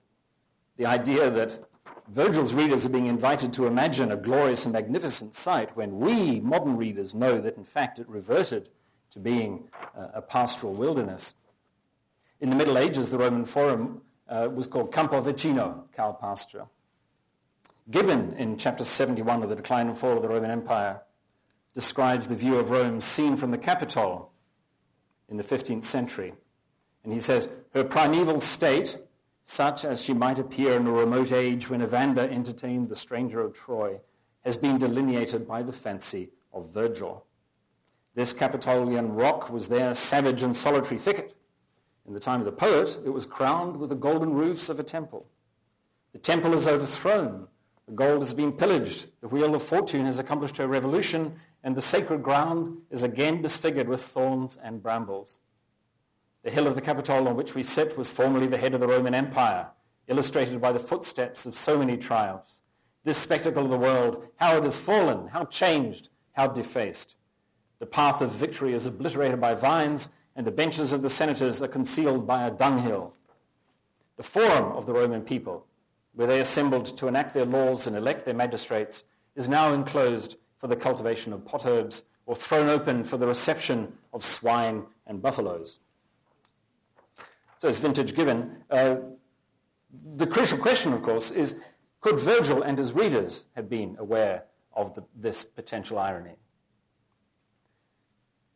[0.77, 1.67] The idea that
[2.09, 6.77] Virgil's readers are being invited to imagine a glorious and magnificent sight when we, modern
[6.77, 8.69] readers, know that in fact it reverted
[9.11, 11.33] to being a pastoral wilderness.
[12.41, 16.65] In the Middle Ages, the Roman Forum uh, was called Campo Vaccino, cow pasture.
[17.89, 21.01] Gibbon, in chapter 71 of The Decline and Fall of the Roman Empire,
[21.73, 24.31] describes the view of Rome seen from the Capitol
[25.29, 26.33] in the 15th century.
[27.03, 28.97] And he says, her primeval state
[29.43, 33.53] such as she might appear in a remote age when Evander entertained the stranger of
[33.53, 33.99] Troy,
[34.45, 37.25] has been delineated by the fancy of Virgil.
[38.15, 41.35] This Capitolian rock was their savage and solitary thicket.
[42.05, 44.83] In the time of the poet, it was crowned with the golden roofs of a
[44.83, 45.25] temple.
[46.11, 47.47] The temple is overthrown.
[47.87, 49.07] The gold has been pillaged.
[49.21, 53.87] The wheel of fortune has accomplished her revolution, and the sacred ground is again disfigured
[53.87, 55.39] with thorns and brambles.
[56.43, 58.87] The hill of the Capitol on which we sit was formerly the head of the
[58.87, 59.67] Roman Empire,
[60.07, 62.59] illustrated by the footsteps of so many triumphs.
[63.05, 67.15] This spectacle of the world, how it has fallen, how changed, how defaced.
[67.79, 71.67] The path of victory is obliterated by vines, and the benches of the senators are
[71.67, 73.13] concealed by a dunghill.
[74.17, 75.65] The forum of the Roman people,
[76.13, 79.05] where they assembled to enact their laws and elect their magistrates,
[79.35, 84.23] is now enclosed for the cultivation of potherbs or thrown open for the reception of
[84.23, 85.79] swine and buffaloes.
[87.57, 88.63] So it's vintage Gibbon.
[88.71, 88.95] Uh,
[90.15, 91.57] the crucial question, of course, is
[91.99, 96.37] could Virgil and his readers have been aware of the, this potential irony?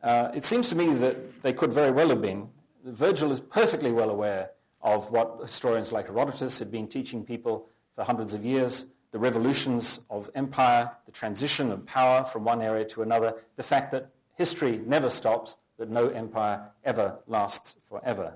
[0.02, 2.48] Uh, it seems to me that they could very well have been.
[2.86, 8.02] Virgil is perfectly well aware of what historians like Herodotus had been teaching people for
[8.02, 13.02] hundreds of years, the revolutions of empire, the transition of power from one area to
[13.02, 18.34] another, the fact that history never stops, that no empire ever lasts forever.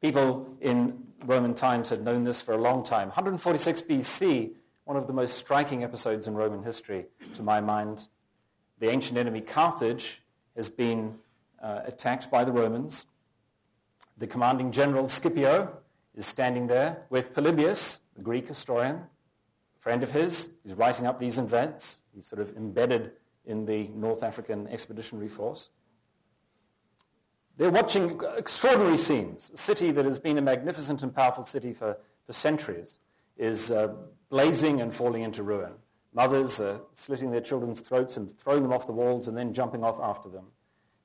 [0.00, 3.08] People in Roman times had known this for a long time.
[3.08, 4.50] 146 BC,
[4.84, 8.08] one of the most striking episodes in Roman history, to my mind.
[8.80, 10.22] The ancient enemy Carthage
[10.56, 11.18] has been
[11.62, 13.06] uh, attacked by the Romans.
[14.18, 15.72] The commanding general Scipio
[16.16, 19.02] is standing there with Polybius, the Greek historian,
[19.82, 20.54] friend of his.
[20.62, 22.02] He's writing up these events.
[22.14, 23.10] He's sort of embedded
[23.44, 25.70] in the North African Expeditionary Force.
[27.56, 29.50] They're watching extraordinary scenes.
[29.52, 33.00] A city that has been a magnificent and powerful city for, for centuries
[33.36, 33.88] is uh,
[34.30, 35.72] blazing and falling into ruin.
[36.14, 39.82] Mothers are slitting their children's throats and throwing them off the walls and then jumping
[39.82, 40.44] off after them.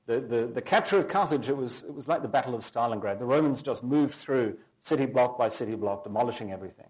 [0.06, 3.18] The, the, the capture of Carthage, it was, it was like the Battle of Stalingrad.
[3.18, 6.86] The Romans just moved through city block by city block, demolishing everything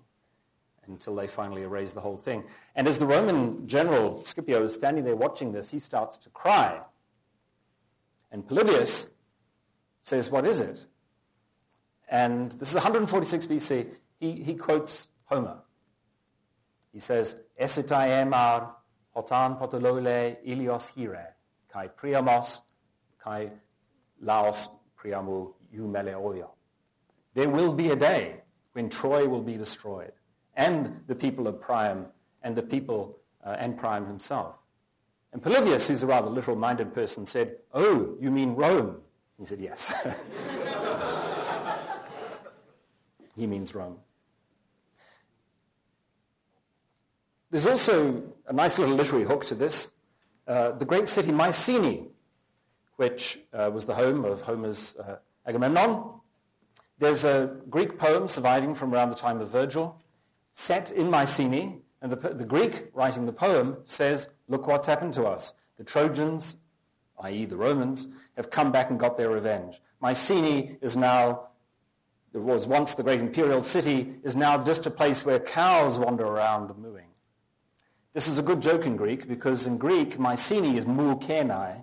[0.89, 2.45] until they finally erase the whole thing.
[2.75, 6.81] And as the Roman general Scipio is standing there watching this, he starts to cry
[8.31, 9.11] And Polybius
[10.03, 10.87] says, What is it?
[12.09, 13.89] And this is 146 BC.
[14.19, 15.59] He, he quotes Homer.
[16.93, 18.71] He says, Esitai emar
[19.15, 21.35] hotan potolole ilios hire,
[21.73, 22.61] kai priamos,
[23.23, 23.51] kai
[24.21, 26.49] laos priamu eumeleoio.
[27.35, 28.41] There will be a day
[28.73, 30.13] when Troy will be destroyed,
[30.59, 32.07] and the people of Priam,
[32.43, 34.57] and the people, uh, and Priam himself.
[35.33, 38.97] And Polybius, who's a rather literal-minded person, said, Oh, you mean Rome?
[39.39, 39.95] He said, Yes.
[43.37, 43.99] he means Rome.
[47.51, 49.95] There's also a nice little literary hook to this.
[50.47, 52.09] Uh, the great city Mycenae,
[52.97, 56.05] which uh, was the home of Homer's uh, Agamemnon.
[56.99, 60.01] There's a Greek poem surviving from around the time of Virgil,
[60.53, 65.25] set in Mycenae, and the, the Greek writing the poem says, Look what's happened to
[65.25, 65.55] us.
[65.77, 66.57] The Trojans,
[67.21, 69.81] i.e., the Romans, have come back and got their revenge.
[70.01, 71.49] Mycenae is now
[72.33, 76.27] there was once the great imperial city, is now just a place where cows wander
[76.27, 77.07] around mooing.
[78.13, 81.83] This is a good joke in Greek because in Greek, Mycenae is mu kenai,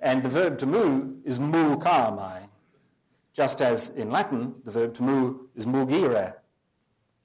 [0.00, 2.48] and the verb to moo is mu kamai,
[3.32, 6.34] just as in Latin, the verb to moo is mugire.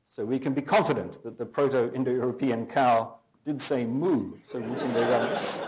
[0.05, 4.95] So we can be confident that the Proto-Indo-European cow did say moo, so we can
[4.95, 5.61] it.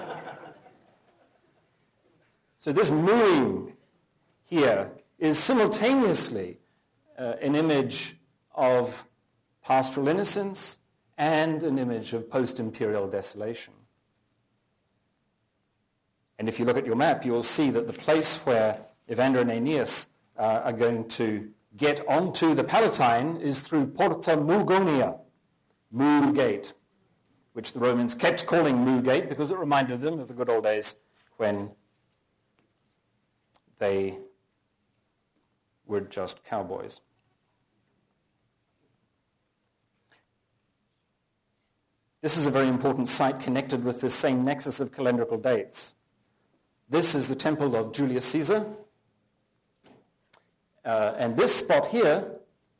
[2.57, 3.73] So this mooing
[4.43, 6.59] here is simultaneously
[7.17, 8.17] uh, an image
[8.55, 9.07] of
[9.63, 10.79] pastoral innocence
[11.17, 13.73] and an image of post-imperial desolation.
[16.39, 18.79] And if you look at your map, you'll see that the place where
[19.09, 25.19] Evander and Aeneas uh, are going to get onto the Palatine is through Porta Mugonia,
[25.91, 26.73] Moor Gate,
[27.53, 30.63] which the Romans kept calling Moor Gate because it reminded them of the good old
[30.63, 30.95] days
[31.37, 31.71] when
[33.77, 34.17] they
[35.85, 37.01] were just cowboys.
[42.21, 45.93] This is a very important site connected with this same nexus of calendrical dates.
[46.89, 48.65] This is the temple of Julius Caesar.
[50.87, 52.31] Uh, and this spot here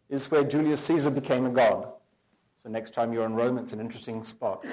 [0.08, 1.90] is where Julius Caesar became a god.
[2.56, 4.66] So next time you're in Rome, it's an interesting spot.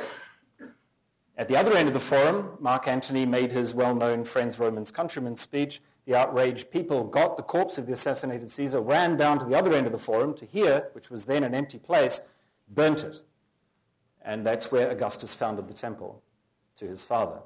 [1.36, 5.34] At the other end of the forum, Mark Antony made his well-known Friends, Romans, Countrymen
[5.34, 9.58] speech, the outraged people got the corpse of the assassinated Caesar, ran down to the
[9.58, 12.20] other end of the forum to here, which was then an empty place,
[12.68, 13.22] burnt it.
[14.22, 16.22] And that's where Augustus founded the temple
[16.76, 17.40] to his father.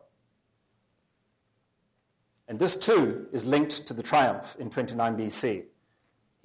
[2.46, 5.64] And this too is linked to the triumph in 29 BC.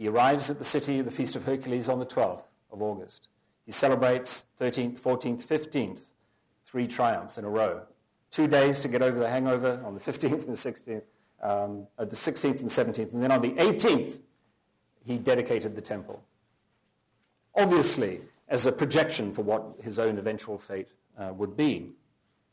[0.03, 3.29] He arrives at the city, of the Feast of Hercules, on the 12th of August.
[3.65, 6.01] He celebrates 13th, 14th, 15th,
[6.65, 7.83] three triumphs in a row.
[8.29, 11.03] Two days to get over the hangover on the 15th and the 16th,
[11.41, 13.13] um, the 16th and 17th.
[13.13, 14.19] And then on the 18th,
[15.05, 16.21] he dedicated the temple.
[17.55, 21.91] Obviously, as a projection for what his own eventual fate uh, would be.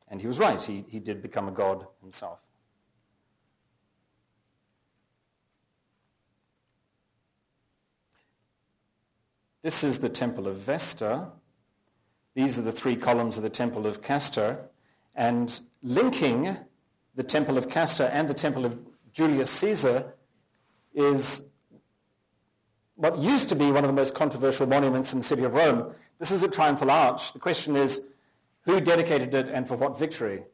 [0.06, 2.44] And he was right, he, he did become a god himself.
[9.62, 11.28] This is the temple of Vesta.
[12.34, 14.70] These are the three columns of the temple of Castor.
[15.14, 16.56] And linking
[17.14, 18.78] the Temple of Castor and the Temple of
[19.12, 20.14] Julius Caesar
[20.94, 21.46] is
[22.94, 25.92] what used to be one of the most controversial monuments in the city of Rome.
[26.18, 27.34] This is a triumphal arch.
[27.34, 28.04] The question is,
[28.62, 30.44] who dedicated it and for what victory?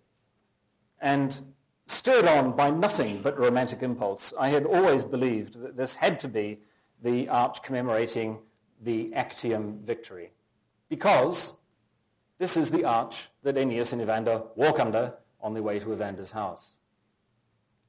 [1.00, 1.38] And
[1.86, 6.28] stirred on by nothing but romantic impulse, I had always believed that this had to
[6.28, 6.58] be
[7.02, 8.38] the arch commemorating
[8.82, 10.30] the Actium victory.
[10.88, 11.56] Because
[12.38, 16.32] this is the arch that Aeneas and Evander walk under on their way to Evander's
[16.32, 16.76] house.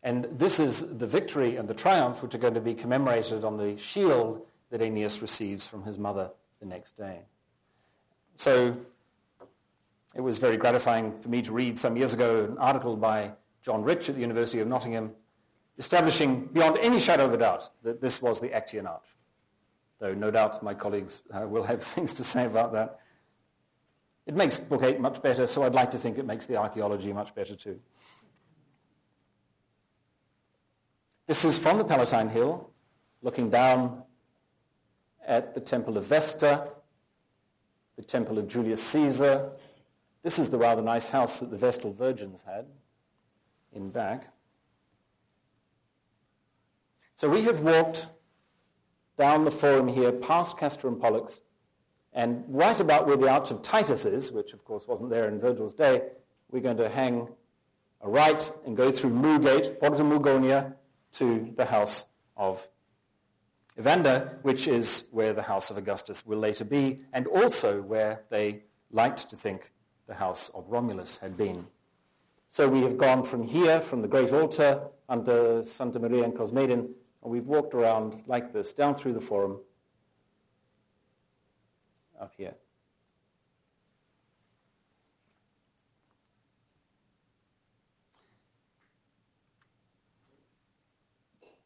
[0.03, 3.57] And this is the victory and the triumph which are going to be commemorated on
[3.57, 7.21] the shield that Aeneas receives from his mother the next day.
[8.35, 8.77] So
[10.15, 13.83] it was very gratifying for me to read some years ago an article by John
[13.83, 15.11] Rich at the University of Nottingham
[15.77, 19.16] establishing beyond any shadow of a doubt that this was the Actian Arch.
[19.99, 22.99] Though no doubt my colleagues uh, will have things to say about that.
[24.25, 27.13] It makes Book 8 much better, so I'd like to think it makes the archaeology
[27.13, 27.79] much better too.
[31.25, 32.69] This is from the Palatine Hill,
[33.21, 34.03] looking down
[35.25, 36.69] at the Temple of Vesta,
[37.95, 39.51] the Temple of Julius Caesar.
[40.23, 42.65] This is the rather nice house that the Vestal Virgins had
[43.73, 44.27] in back.
[47.15, 48.07] So we have walked
[49.17, 51.41] down the forum here, past Castor and Pollux,
[52.13, 55.39] and right about where the Arch of Titus is, which of course wasn't there in
[55.39, 56.03] Virgil's day,
[56.51, 57.27] we're going to hang
[58.01, 60.73] a right and go through Moorgate, Porta Mugonia,
[61.13, 62.05] to the house
[62.35, 62.67] of
[63.77, 68.63] Evander, which is where the house of Augustus will later be, and also where they
[68.91, 69.71] liked to think
[70.07, 71.67] the house of Romulus had been.
[72.49, 76.89] So we have gone from here, from the great altar under Santa Maria and Cosmedin,
[77.27, 79.59] and we've walked around like this, down through the forum,
[82.21, 82.53] up here.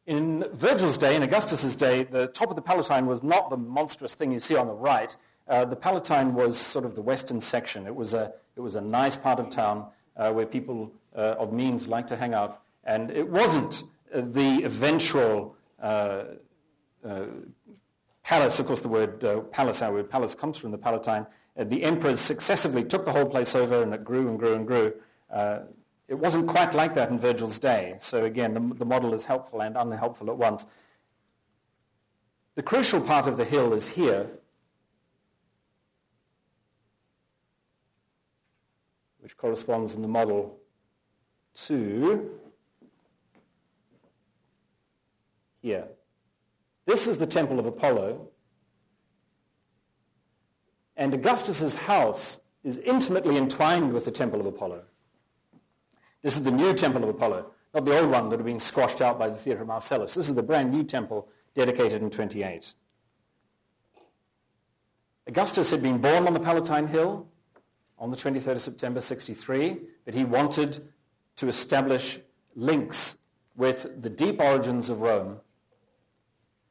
[0.04, 4.16] In Virgil's day, in Augustus's day, the top of the Palatine was not the monstrous
[4.16, 5.14] thing you see on the right.
[5.46, 7.86] Uh, the Palatine was sort of the western section.
[7.86, 9.86] It was a, it was a nice part of town
[10.16, 12.62] uh, where people uh, of means liked to hang out.
[12.82, 13.84] And it wasn't
[14.14, 16.24] the eventual uh,
[17.04, 17.26] uh,
[18.22, 18.58] palace.
[18.58, 21.26] Of course, the word palace, our word palace, comes from the Palatine.
[21.56, 24.92] the emperors successively took the whole place over, and it grew and grew and grew.
[26.12, 27.94] It wasn't quite like that in Virgil's day.
[27.98, 30.66] So again, the, the model is helpful and unhelpful at once.
[32.54, 34.28] The crucial part of the hill is here,
[39.20, 40.58] which corresponds in the model
[41.54, 42.38] to
[45.62, 45.88] here.
[46.84, 48.28] This is the temple of Apollo.
[50.96, 54.82] And Augustus's house is intimately entwined with the temple of Apollo.
[56.22, 59.00] This is the new temple of Apollo, not the old one that had been squashed
[59.00, 60.14] out by the Theatre of Marcellus.
[60.14, 62.74] This is the brand new temple dedicated in 28.
[65.26, 67.26] Augustus had been born on the Palatine Hill
[67.98, 70.88] on the 23rd of September 63, but he wanted
[71.36, 72.18] to establish
[72.54, 73.18] links
[73.56, 75.40] with the deep origins of Rome.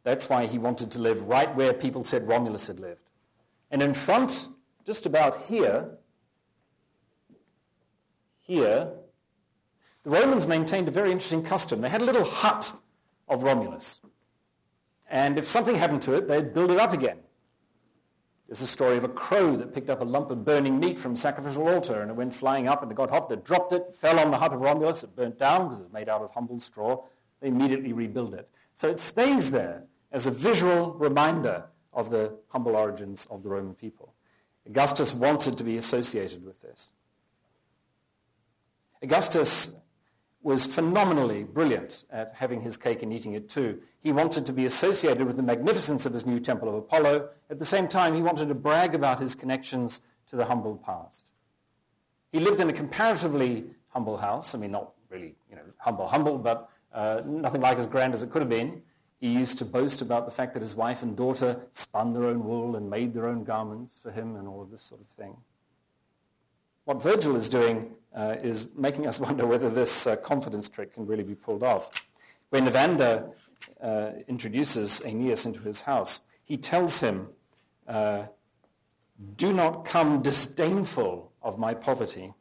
[0.04, 3.10] That's why he wanted to live right where people said Romulus had lived.
[3.70, 4.48] And in front,
[4.86, 5.98] just about here,
[8.42, 8.92] here,
[10.04, 11.82] the Romans maintained a very interesting custom.
[11.82, 12.74] They had a little hut
[13.30, 14.02] of Romulus.
[15.10, 17.20] And if something happened to it, they'd build it up again.
[18.48, 21.14] There's a story of a crow that picked up a lump of burning meat from
[21.14, 23.96] a sacrificial altar, and it went flying up, and it got hot, it dropped it,
[23.96, 26.60] fell on the hut of Romulus, it burnt down because it's made out of humble
[26.60, 27.02] straw.
[27.40, 28.50] They immediately rebuild it.
[28.76, 33.74] So it stays there as a visual reminder of the humble origins of the Roman
[33.74, 34.14] people.
[34.66, 36.92] Augustus wanted to be associated with this.
[39.02, 39.82] Augustus
[40.44, 43.80] was phenomenally brilliant at having his cake and eating it too.
[44.00, 47.30] He wanted to be associated with the magnificence of his new temple of Apollo.
[47.50, 51.32] At the same time, he wanted to brag about his connections to the humble past.
[52.32, 54.56] He lived in a comparatively humble house.
[54.56, 58.24] I mean, not really, you know, humble, humble, but uh, nothing like as grand as
[58.24, 58.82] it could have been.
[59.22, 62.44] He used to boast about the fact that his wife and daughter spun their own
[62.44, 65.38] wool and made their own garments for him and all of this sort of thing.
[66.86, 71.06] What Virgil is doing uh, is making us wonder whether this uh, confidence trick can
[71.06, 71.92] really be pulled off.
[72.50, 73.30] When Evander
[73.80, 77.28] uh, introduces Aeneas into his house, he tells him,
[77.88, 78.24] uh,
[79.36, 82.34] Do not come disdainful of my poverty.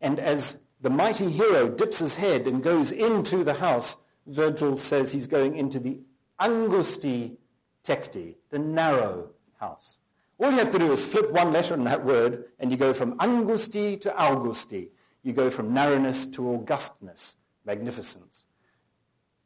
[0.00, 5.12] And as the mighty hero dips his head and goes into the house, Virgil says
[5.12, 5.98] he's going into the
[6.40, 7.36] angusti
[7.84, 9.98] tecti, the narrow house.
[10.38, 12.92] All you have to do is flip one letter in that word, and you go
[12.92, 14.88] from angusti to augusti.
[15.22, 18.46] You go from narrowness to augustness, magnificence.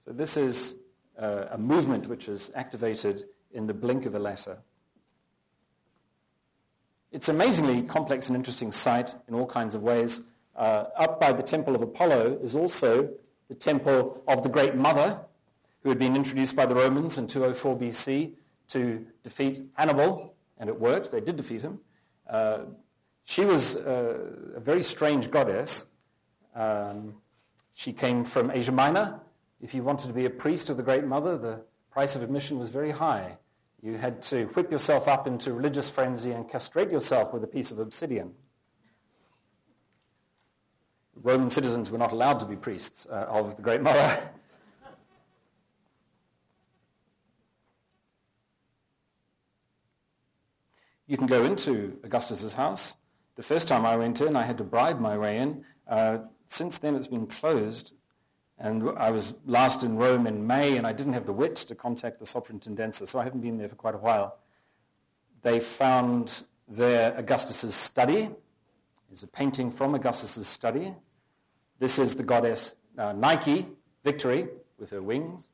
[0.01, 0.77] So this is
[1.19, 4.59] uh, a movement which is activated in the blink of a letter.
[7.13, 10.25] It's amazingly complex and interesting site in all kinds of ways.
[10.57, 13.11] Uh, up by the Temple of Apollo is also
[13.49, 15.21] the Temple of the Great Mother,
[15.83, 18.33] who had been introduced by the Romans in 204 BC
[18.69, 21.11] to defeat Hannibal and it worked.
[21.11, 21.81] They did defeat him.
[22.29, 22.61] Uh,
[23.25, 24.19] she was uh,
[24.57, 25.85] a very strange goddess.
[26.55, 27.15] Um,
[27.75, 29.21] she came from Asia Minor.
[29.61, 32.59] If you wanted to be a priest of the Great Mother, the price of admission
[32.59, 33.39] was very high.
[33.83, 37.71] You had to whip yourself up into religious frenzy and castrate yourself with a piece
[37.71, 38.33] of obsidian.
[41.23, 44.31] Roman citizens were not allowed to be priests uh, of the Great Mother.
[51.11, 52.97] You can go into Augustus's house.
[53.37, 55.65] The first time I went in, I had to bribe my way in.
[55.89, 57.95] Uh, since then, it's been closed.
[58.59, 61.75] And I was last in Rome in May, and I didn't have the wit to
[61.75, 64.37] contact the superintendenza, so I haven't been there for quite a while.
[65.41, 68.29] They found there Augustus's study.
[69.09, 70.95] There's a painting from Augustus's study.
[71.79, 73.67] This is the goddess uh, Nike,
[74.05, 74.49] Victory,
[74.79, 75.51] with her wings.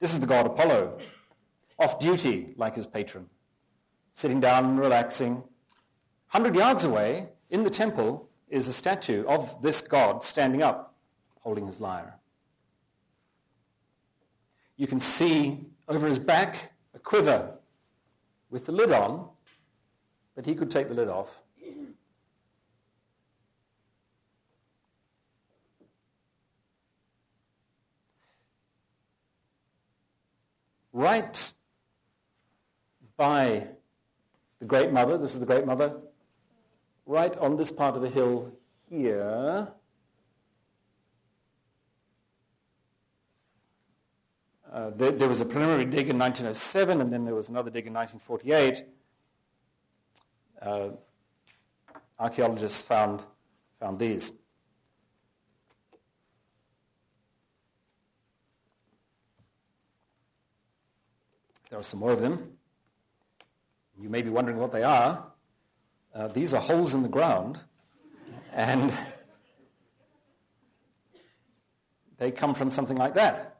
[0.00, 0.98] This is the god Apollo,
[1.78, 3.26] off duty like his patron,
[4.12, 5.34] sitting down and relaxing.
[6.30, 10.94] 100 yards away in the temple, is a statue of this god standing up,
[11.40, 12.18] holding his lyre.
[14.76, 17.56] You can see over his back a quiver
[18.50, 19.28] with the lid on,
[20.34, 21.40] but he could take the lid off.
[30.98, 31.52] Right
[33.16, 33.68] by
[34.58, 35.94] the Great Mother, this is the Great Mother,
[37.06, 38.50] right on this part of the hill
[38.90, 39.68] here,
[44.70, 47.86] Uh, there, there, was a preliminary dig in 1907, and then there was another dig
[47.86, 48.84] in 1948.
[50.60, 50.90] Uh,
[52.18, 53.22] archaeologists found,
[53.80, 54.32] found these.
[61.70, 62.52] There are some more of them.
[64.00, 65.32] You may be wondering what they are.
[66.14, 67.60] Uh, these are holes in the ground,
[68.52, 68.92] and
[72.18, 73.58] they come from something like that.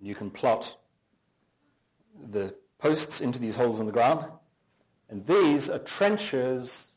[0.00, 0.76] You can plot
[2.30, 4.26] the posts into these holes in the ground.
[5.08, 6.96] And these are trenches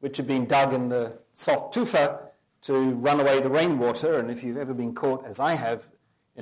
[0.00, 2.28] which have been dug in the soft tufa
[2.62, 4.18] to run away the rainwater.
[4.18, 5.88] And if you've ever been caught, as I have,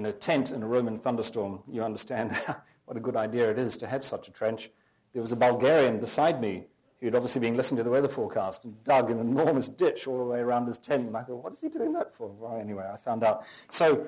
[0.01, 2.37] in a tent in a Roman thunderstorm, you understand
[2.87, 4.71] what a good idea it is to have such a trench.
[5.13, 6.67] There was a Bulgarian beside me
[7.01, 10.19] who had obviously been listening to the weather forecast and dug an enormous ditch all
[10.19, 11.07] the way around his tent.
[11.07, 12.29] And I thought, what is he doing that for?
[12.29, 13.45] Well, anyway, I found out.
[13.69, 14.07] So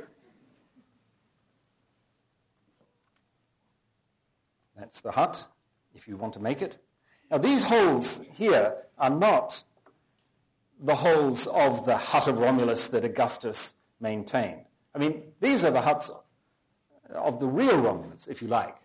[4.83, 5.47] That's the hut,
[5.95, 6.79] if you want to make it.
[7.31, 9.63] Now, these holes here are not
[10.81, 14.63] the holes of the hut of Romulus that Augustus maintained.
[14.95, 16.11] I mean, these are the huts
[17.15, 18.77] of the real Romulus, if you like.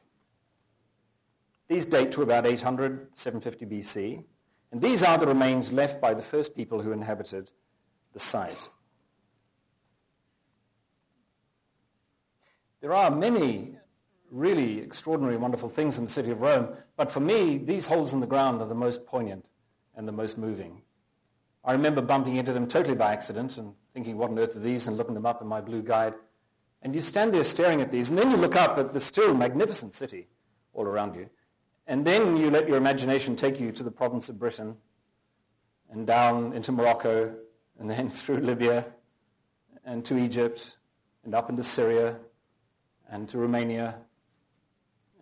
[1.68, 4.24] These date to about 800, 750 BC,
[4.72, 7.52] and these are the remains left by the first people who inhabited
[8.14, 8.70] the site.
[12.80, 13.78] There are many
[14.32, 16.70] really extraordinary, wonderful things in the city of Rome.
[16.96, 19.50] But for me, these holes in the ground are the most poignant
[19.96, 20.82] and the most moving.
[21.68, 24.88] I remember bumping into them totally by accident and thinking, what on earth are these,
[24.88, 26.14] and looking them up in my blue guide.
[26.82, 29.34] And you stand there staring at these, and then you look up at the still
[29.34, 30.28] magnificent city
[30.74, 31.30] all around you.
[31.86, 34.78] And then you let your imagination take you to the province of Britain
[35.92, 37.36] and down into Morocco
[37.78, 38.86] and then through Libya
[39.84, 40.78] and to Egypt
[41.26, 42.16] and up into Syria
[43.10, 43.96] and to Romania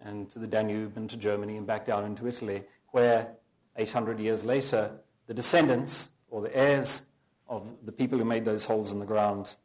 [0.04, 3.32] and to the Danube and to Germany and back down into Italy, where
[3.78, 4.92] 800 years later,
[5.26, 7.06] the descendants or the heirs
[7.48, 9.56] of the people who made those holes in the ground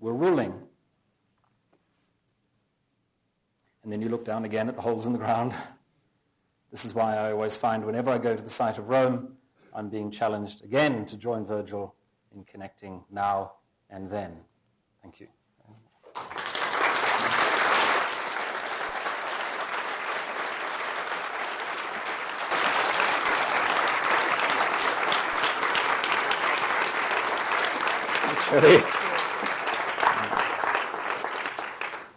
[0.00, 0.52] were ruling.
[3.84, 5.54] And then you look down again at the holes in the ground.
[6.72, 9.34] This is why I always find whenever I go to the site of Rome,
[9.74, 11.94] I'm being challenged again to join Virgil
[12.34, 13.52] in connecting now
[13.90, 14.38] and then.
[15.02, 15.28] Thank you.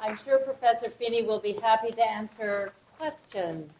[0.02, 3.72] I'm sure Professor Feeney will be happy to answer questions.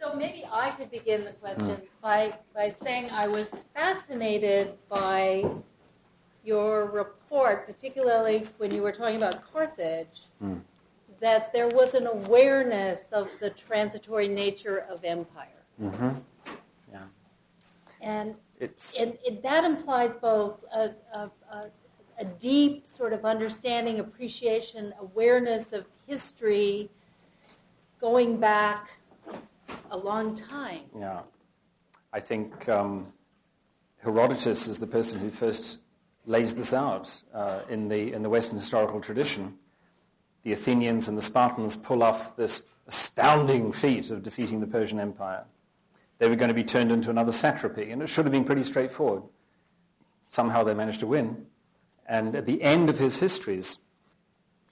[0.00, 5.44] So maybe I could begin the questions by, by saying I was fascinated by
[6.42, 10.22] your report, particularly when you were talking about Carthage.
[10.42, 10.62] Mm
[11.22, 15.62] that there was an awareness of the transitory nature of empire.
[15.80, 16.10] Mm-hmm.
[16.90, 16.98] Yeah.
[18.00, 19.00] And, it's...
[19.00, 21.70] and, and that implies both a, a, a,
[22.18, 26.90] a, deep sort of understanding, appreciation, awareness of history
[28.00, 28.90] going back
[29.92, 30.82] a long time.
[30.98, 31.20] Yeah.
[32.12, 33.12] I think um,
[33.98, 35.78] Herodotus is the person who first
[36.26, 39.56] lays this out uh, in, the, in the Western historical tradition
[40.42, 45.44] the Athenians and the Spartans pull off this astounding feat of defeating the Persian Empire.
[46.18, 48.62] They were going to be turned into another satrapy, and it should have been pretty
[48.62, 49.22] straightforward.
[50.26, 51.46] Somehow they managed to win.
[52.06, 53.78] And at the end of his histories,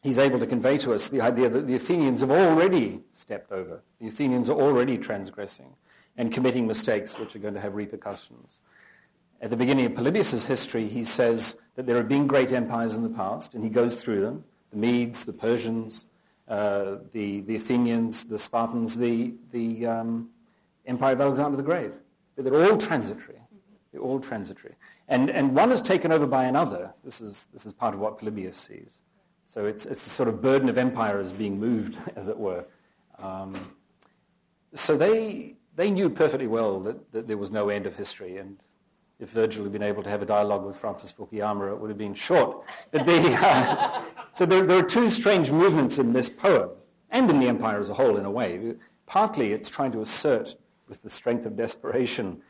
[0.02, 3.82] he's able to convey to us the idea that the Athenians have already stepped over.
[4.00, 5.74] The Athenians are already transgressing
[6.16, 8.60] and committing mistakes which are going to have repercussions.
[9.40, 13.02] At the beginning of Polybius' history, he says that there have been great empires in
[13.02, 16.06] the past, and he goes through them the Medes, the Persians,
[16.48, 20.30] uh, the, the Athenians, the Spartans, the, the um,
[20.86, 21.92] Empire of Alexander the Great.
[22.34, 23.40] But they're all transitory.
[23.92, 24.74] They're all transitory.
[25.08, 26.92] And, and one is taken over by another.
[27.04, 29.00] This is, this is part of what Polybius sees.
[29.46, 32.64] So it's, it's a sort of burden of empire is being moved, as it were.
[33.18, 33.54] Um,
[34.72, 38.36] so they, they knew perfectly well that, that there was no end of history.
[38.38, 38.58] And
[39.20, 41.98] if Virgil had been able to have a dialogue with Francis Fukuyama, it would have
[41.98, 42.64] been short.
[42.90, 44.02] But the, uh,
[44.34, 46.70] so there, there are two strange movements in this poem,
[47.10, 48.74] and in the empire as a whole, in a way.
[49.06, 50.56] Partly it's trying to assert,
[50.88, 52.40] with the strength of desperation,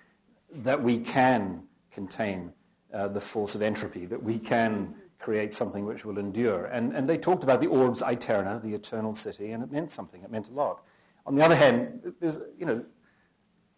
[0.52, 2.52] that we can contain
[2.94, 6.66] uh, the force of entropy, that we can create something which will endure.
[6.66, 10.22] And, and they talked about the urbs aeterna, the eternal city, and it meant something,
[10.22, 10.82] it meant a lot.
[11.26, 12.84] On the other hand, there's, you know,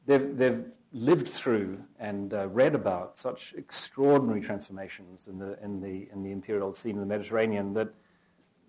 [0.07, 6.09] they've, they've lived through and uh, read about such extraordinary transformations in the, in, the,
[6.13, 7.89] in the imperial scene in the Mediterranean that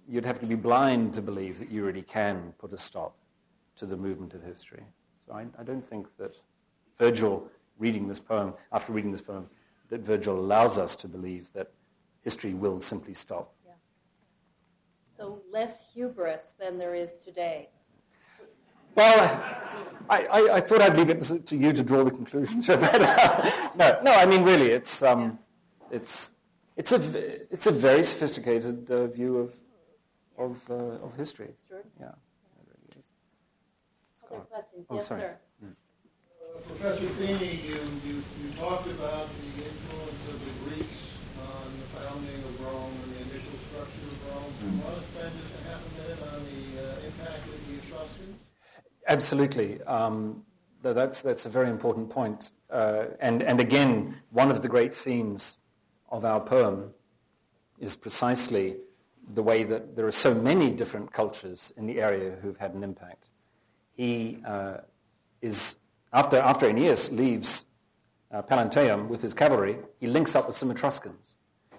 [0.07, 3.15] you'd have to be blind to believe that you really can put a stop
[3.75, 4.83] to the movement of history.
[5.19, 6.35] So I, I don't think that
[6.97, 9.49] Virgil reading this poem, after reading this poem,
[9.89, 11.71] that Virgil allows us to believe that
[12.21, 13.53] history will simply stop.
[13.65, 13.73] Yeah.
[15.17, 17.69] So less hubris than there is today.
[18.95, 19.43] Well,
[20.09, 22.67] I, I, I, thought I'd leave it to you to draw the conclusions.
[22.69, 25.39] no, no, I mean really, it's um,
[25.91, 26.33] it's
[26.75, 29.53] it's a it's a very sophisticated uh, view of
[30.37, 31.53] of uh, of history.
[31.71, 33.13] Yeah, it really is.
[34.29, 34.85] Other questions?
[34.89, 35.21] Oh, yes, sorry.
[35.21, 35.37] sir.
[35.63, 35.73] Mm.
[35.73, 41.87] Uh, Professor Feeney, you, you, you talked about the influence of the Greeks on the
[41.97, 44.51] founding of Rome and the initial structure of Rome.
[44.57, 47.59] Do you want to spend just a half a minute on the uh, impact of
[47.67, 48.37] the Etruscans?
[49.07, 49.81] Absolutely.
[49.83, 50.43] Um,
[50.81, 52.53] that's, that's a very important point.
[52.69, 55.57] Uh, and, and again, one of the great themes
[56.09, 56.91] of our poem
[57.79, 58.77] is precisely
[59.33, 62.83] the way that there are so many different cultures in the area who've had an
[62.83, 63.29] impact.
[63.93, 64.77] He uh,
[65.41, 65.79] is,
[66.11, 67.65] after, after Aeneas leaves
[68.31, 68.41] uh,
[69.07, 71.37] with his cavalry, he links up with some Etruscans.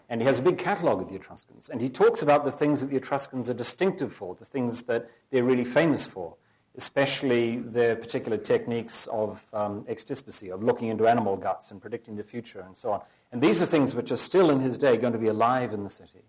[0.09, 1.69] And he has a big catalogue of the Etruscans.
[1.69, 5.11] And he talks about the things that the Etruscans are distinctive for, the things that
[5.31, 6.37] they're really famous for
[6.77, 12.61] especially their particular techniques of um, of looking into animal guts and predicting the future
[12.61, 13.01] and so on.
[13.31, 15.85] And these are things which are still in his day going to be alive in
[15.85, 16.25] the city.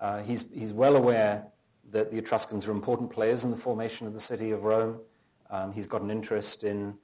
[0.00, 1.46] Uh, he's, he's well aware
[1.90, 5.00] that the Etruscans are important players in the formation of the city of Rome.
[5.50, 6.94] Um, he's got an interest in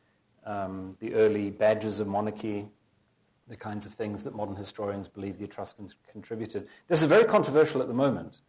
[0.45, 2.67] um, the early badges of monarchy,
[3.47, 6.67] the kinds of things that modern historians believe the Etruscans contributed.
[6.89, 8.41] This is very controversial at the moment.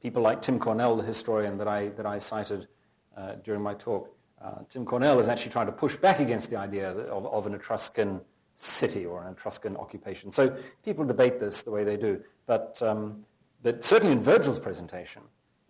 [0.00, 2.68] People like Tim Cornell, the historian that I, that I cited,
[3.16, 4.14] uh, during my talk.
[4.42, 7.54] Uh, Tim Cornell is actually trying to push back against the idea of, of, an
[7.54, 8.20] Etruscan
[8.54, 10.32] city or an Etruscan occupation.
[10.32, 12.20] So people debate this the way they do.
[12.46, 13.24] But, um,
[13.62, 15.22] but certainly in Virgil's presentation,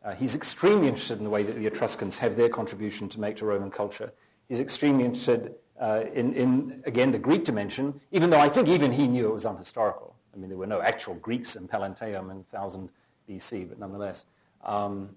[0.05, 3.36] uh, he's extremely interested in the way that the Etruscans have their contribution to make
[3.36, 4.12] to Roman culture.
[4.49, 8.93] He's extremely interested uh, in, in, again, the Greek dimension, even though I think even
[8.93, 10.14] he knew it was unhistorical.
[10.34, 12.88] I mean, there were no actual Greeks in Pallanteum in 1000
[13.28, 14.26] BC, but nonetheless.
[14.64, 15.11] Um,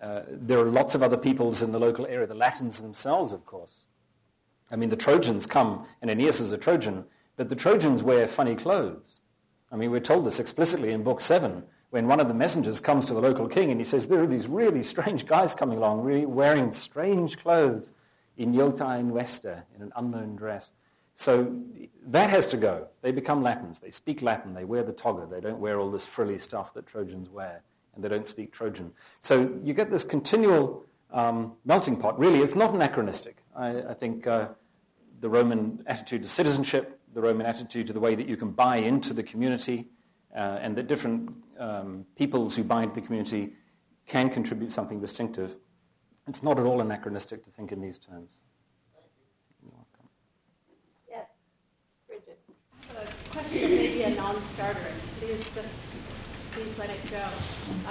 [0.00, 3.44] uh, there are lots of other peoples in the local area, the Latins themselves, of
[3.46, 3.86] course.
[4.70, 7.04] I mean, the Trojans come, and Aeneas is a Trojan,
[7.36, 9.20] but the Trojans wear funny clothes.
[9.70, 13.06] I mean, we're told this explicitly in Book 7 when one of the messengers comes
[13.06, 16.02] to the local king and he says, There are these really strange guys coming along,
[16.02, 17.92] really wearing strange clothes
[18.36, 20.72] ignota in veste, in an unknown dress.
[21.14, 21.56] So
[22.08, 22.88] that has to go.
[23.00, 23.78] They become Latins.
[23.78, 24.52] They speak Latin.
[24.52, 25.26] They wear the toga.
[25.26, 27.62] They don't wear all this frilly stuff that Trojans wear
[27.96, 28.92] and they don't speak Trojan.
[29.20, 32.18] So you get this continual um, melting pot.
[32.18, 33.38] Really, it's not anachronistic.
[33.56, 34.48] I, I think uh,
[35.20, 38.76] the Roman attitude to citizenship, the Roman attitude to the way that you can buy
[38.76, 39.88] into the community,
[40.34, 43.54] uh, and that different um, peoples who buy into the community
[44.06, 45.56] can contribute something distinctive.
[46.28, 48.40] It's not at all anachronistic to think in these terms.
[51.08, 51.28] Yes,
[52.06, 52.38] Bridget.
[52.90, 54.92] A question that may be a non-starter.
[55.18, 55.85] Please just
[56.56, 57.22] please let it go.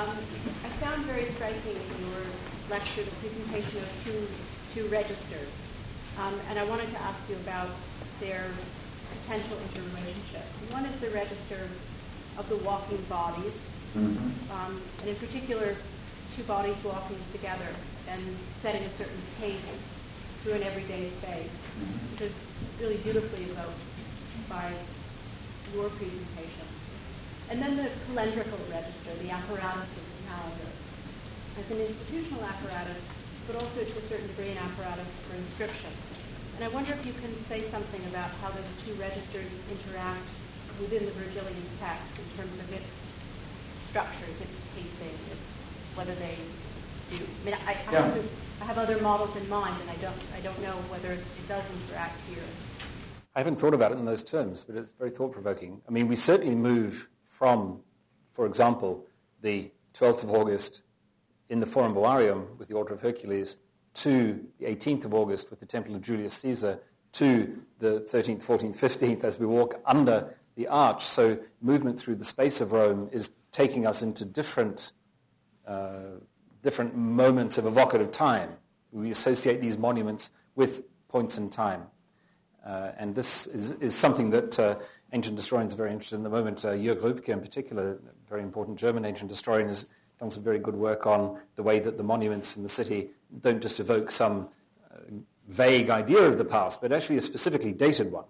[0.02, 0.18] Um,
[0.66, 2.26] I found very striking in your
[2.68, 4.26] lecture the presentation of two,
[4.74, 5.54] two registers.
[6.18, 7.70] Um, and I wanted to ask you about
[8.20, 8.50] their
[9.22, 10.42] potential interrelationship.
[10.74, 11.70] One is the register
[12.40, 14.52] of the walking bodies, mm-hmm.
[14.52, 15.76] um, and in particular,
[16.36, 17.70] two bodies walking together
[18.10, 18.22] and
[18.56, 19.84] setting a certain pace
[20.42, 22.12] through an everyday space, mm-hmm.
[22.14, 22.34] which is
[22.82, 23.78] really beautifully evoked
[24.50, 24.74] by
[25.76, 26.65] your presentation.
[27.50, 30.72] And then the calendrical register, the apparatus of the calendar,
[31.60, 33.06] as an institutional apparatus,
[33.48, 35.92] but also to a certain degree an apparatus for inscription.
[36.56, 40.26] And I wonder if you can say something about how those two registers interact
[40.80, 43.06] within the Virgilian text in terms of its
[43.90, 45.58] structures, its pacing, its
[45.96, 46.36] whether they
[47.10, 47.24] do.
[47.24, 48.02] I mean, I, I, yeah.
[48.02, 48.30] have,
[48.62, 51.64] I have other models in mind, and I don't, I don't know whether it does
[51.70, 52.44] interact here.
[53.36, 55.82] I haven't thought about it in those terms, but it's very thought provoking.
[55.88, 57.08] I mean, we certainly move
[57.38, 57.82] from,
[58.32, 59.06] for example,
[59.42, 60.84] the 12th of August
[61.50, 63.58] in the Forum Boarium with the Altar of Hercules
[63.96, 66.80] to the 18th of August with the Temple of Julius Caesar
[67.12, 71.04] to the 13th, 14th, 15th as we walk under the arch.
[71.04, 74.94] So movement through the space of Rome is taking us into different,
[75.68, 76.20] uh,
[76.64, 78.52] different moments of evocative time.
[78.94, 81.88] We associate these monuments with points in time.
[82.66, 84.76] Uh, and this is, is something that uh,
[85.14, 86.64] ancient historians are very interested in the moment.
[86.66, 89.88] Uh, Jörg Rüpke, in particular, a very important German ancient historian, has
[90.20, 93.10] done some very good work on the way that the monuments in the city
[93.42, 94.48] don't just evoke some
[94.94, 94.98] uh,
[95.48, 98.26] vague idea of the past, but actually a specifically dated one.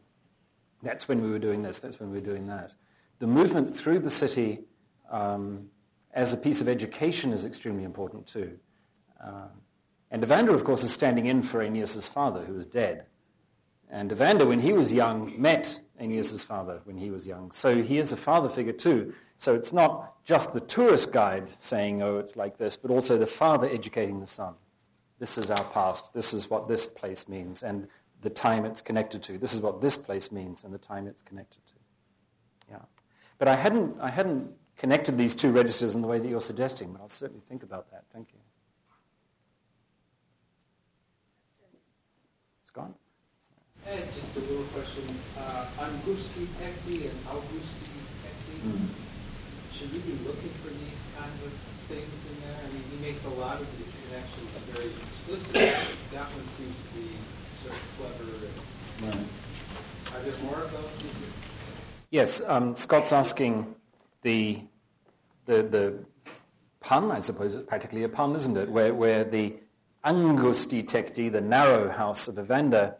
[0.83, 2.73] That's when we were doing this, that's when we were doing that.
[3.19, 4.61] The movement through the city
[5.09, 5.69] um,
[6.13, 8.59] as a piece of education is extremely important too.
[9.23, 9.47] Uh,
[10.11, 13.05] and Evander, of course, is standing in for Aeneas' father, who is dead.
[13.89, 17.51] And Evander, when he was young, met Aeneas' father when he was young.
[17.51, 19.13] So he is a father figure too.
[19.37, 23.25] So it's not just the tourist guide saying, oh, it's like this, but also the
[23.25, 24.53] father educating the son.
[25.19, 26.13] This is our past.
[26.13, 27.87] This is what this place means and
[28.21, 29.37] the time it's connected to.
[29.37, 31.73] This is what this place means and the time it's connected to.
[32.69, 32.79] Yeah.
[33.37, 36.91] But I hadn't, I hadn't connected these two registers in the way that you're suggesting,
[36.91, 38.03] but I'll certainly think about that.
[38.11, 38.39] Thank you.
[42.61, 42.91] Scott?
[43.85, 45.03] Just a little question.
[45.37, 47.93] Uh, Angusti Tecti and Augusti
[48.25, 48.85] Tecti, mm-hmm.
[49.71, 51.53] should we be looking for these kinds of
[51.87, 52.57] things in there?
[52.65, 55.53] I mean, he makes a lot of these connections very explicit.
[56.11, 57.13] that one seems to be
[57.61, 58.25] sort of clever.
[59.05, 59.27] Right.
[60.15, 61.11] Are there more of those?
[62.09, 63.75] Yes, um, Scott's asking
[64.23, 64.61] the,
[65.45, 66.05] the, the
[66.79, 68.67] pun, I suppose it's practically a pun, isn't it?
[68.67, 69.57] Where, where the
[70.03, 72.95] Angusti Tecti, the narrow house of Evander,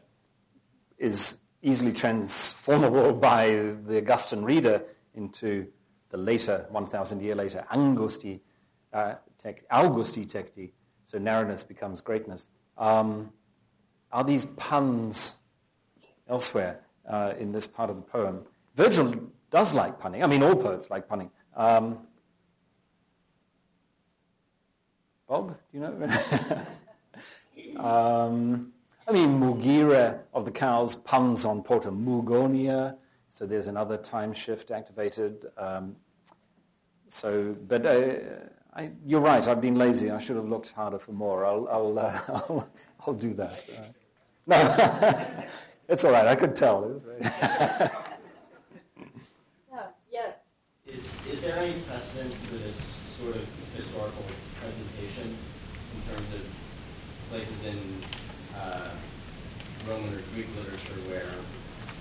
[0.97, 3.47] is easily transformable by
[3.85, 5.67] the Augustan reader into
[6.09, 8.39] the later, 1,000 year later, Angusti,
[8.93, 10.72] uh, tec- Augusti Tecti.
[11.05, 12.49] So narrowness becomes greatness.
[12.77, 13.31] Um,
[14.11, 15.38] are these puns
[16.27, 18.43] elsewhere uh, in this part of the poem?
[18.76, 19.13] Virgil
[19.51, 20.23] does like punning.
[20.23, 21.30] I mean, all poets like punning.
[21.55, 21.99] Um,
[25.27, 26.07] Bob, do you know?
[27.84, 28.73] um,
[29.07, 32.98] I mean, mugire of the cows puns on Porta Mugonia,
[33.30, 35.45] so there's another time shift activated.
[35.57, 35.95] Um,
[37.06, 38.15] so, but uh,
[38.73, 39.48] I, you're right.
[39.48, 40.10] I've been lazy.
[40.10, 41.45] I should have looked harder for more.
[41.45, 42.69] I'll, I'll, uh, I'll,
[43.06, 43.64] I'll, do that.
[43.69, 43.84] Uh,
[44.48, 45.45] no,
[45.90, 46.26] it's all right.
[46.26, 46.99] I could tell.
[47.22, 47.90] yeah.
[50.11, 50.36] Yes.
[50.88, 52.76] Is, is there any precedent for this
[53.19, 54.23] sort of historical
[54.60, 55.38] presentation
[55.94, 56.41] in terms of
[57.30, 57.77] places in
[59.87, 61.29] Roman or Greek literature where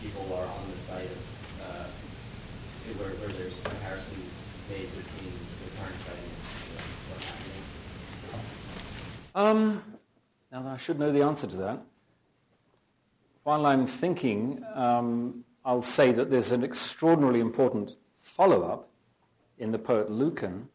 [0.01, 1.21] people are on the site of,
[1.61, 1.85] uh,
[2.99, 4.17] where, where there's comparison
[4.71, 6.33] made between the current site and
[7.11, 7.55] what's happening?
[9.35, 9.83] Um,
[10.51, 11.83] now, I should know the answer to that.
[13.43, 18.89] While I'm thinking, um, I'll say that there's an extraordinarily important follow-up
[19.59, 20.69] in the poet Lucan,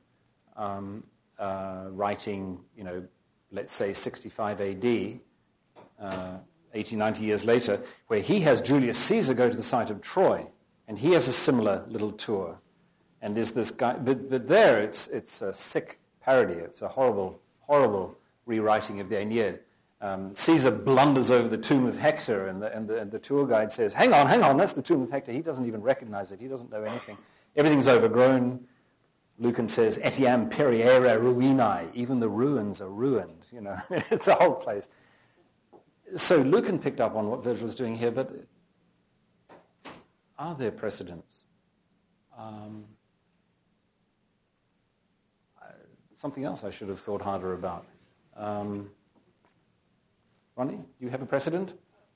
[0.56, 1.04] um,
[1.40, 3.04] uh, writing, you know,
[3.52, 5.20] let's say 65 AD,
[6.00, 6.38] uh,
[6.74, 10.48] 80, 90 years later, where he has Julius Caesar go to the site of Troy,
[10.88, 12.60] and he has a similar little tour.
[13.22, 16.54] And there's this guy, but, but there it's, it's a sick parody.
[16.54, 19.60] It's a horrible, horrible rewriting of the Aeneid.
[20.02, 23.46] Um, Caesar blunders over the tomb of Hector, and the, and, the, and the tour
[23.46, 25.34] guide says, Hang on, hang on, that's the tomb of Hector.
[25.34, 27.18] He doesn't even recognize it, he doesn't know anything.
[27.56, 28.66] Everything's overgrown.
[29.40, 33.46] Lucan says, Etiam periere ruinae, even the ruins are ruined.
[33.52, 34.90] You know, it's the whole place
[36.16, 38.32] so Lucan picked up on what Virgil is doing here, but
[40.38, 41.46] are there precedents?
[42.38, 42.86] Um,
[46.20, 47.86] something else I should have thought harder about.
[48.36, 48.90] Um,
[50.58, 51.74] Ronnie, do you have a precedent?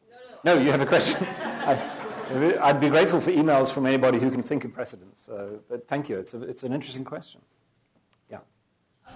[0.09, 0.55] No, no.
[0.55, 1.25] no you have a question.
[1.39, 5.29] I, would be grateful for emails from anybody who can think of precedents.
[5.29, 6.17] Uh, but thank you.
[6.17, 7.39] It's, a, it's an interesting question.
[8.29, 8.39] Yeah.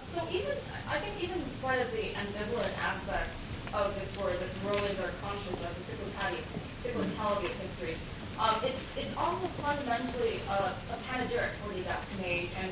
[0.05, 0.55] so even
[0.89, 3.29] I think even despite of the ambivalent aspect
[3.73, 6.41] of the tour that the Romans are conscious of the cyclicality,
[6.83, 7.95] cyclicality of history.
[8.39, 8.55] Um,
[8.97, 12.71] it's, also fundamentally a, a panegyric for the Augustan age and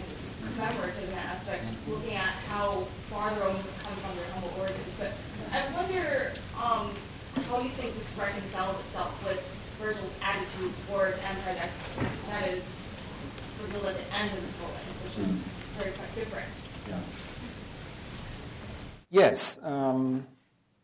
[0.54, 4.54] commemorative in that aspect, looking at how far the Romans have come from their humble
[4.60, 4.94] origins.
[4.98, 5.14] But
[5.52, 6.92] I wonder um,
[7.50, 9.42] how you think this reconciles itself with
[9.80, 11.70] Virgil's attitude toward empire
[12.30, 12.64] that is
[13.62, 14.72] revealed at the end of the poem,
[15.04, 15.34] which is
[15.78, 16.48] very quite different.
[19.10, 19.60] Yes.
[19.64, 20.28] Um,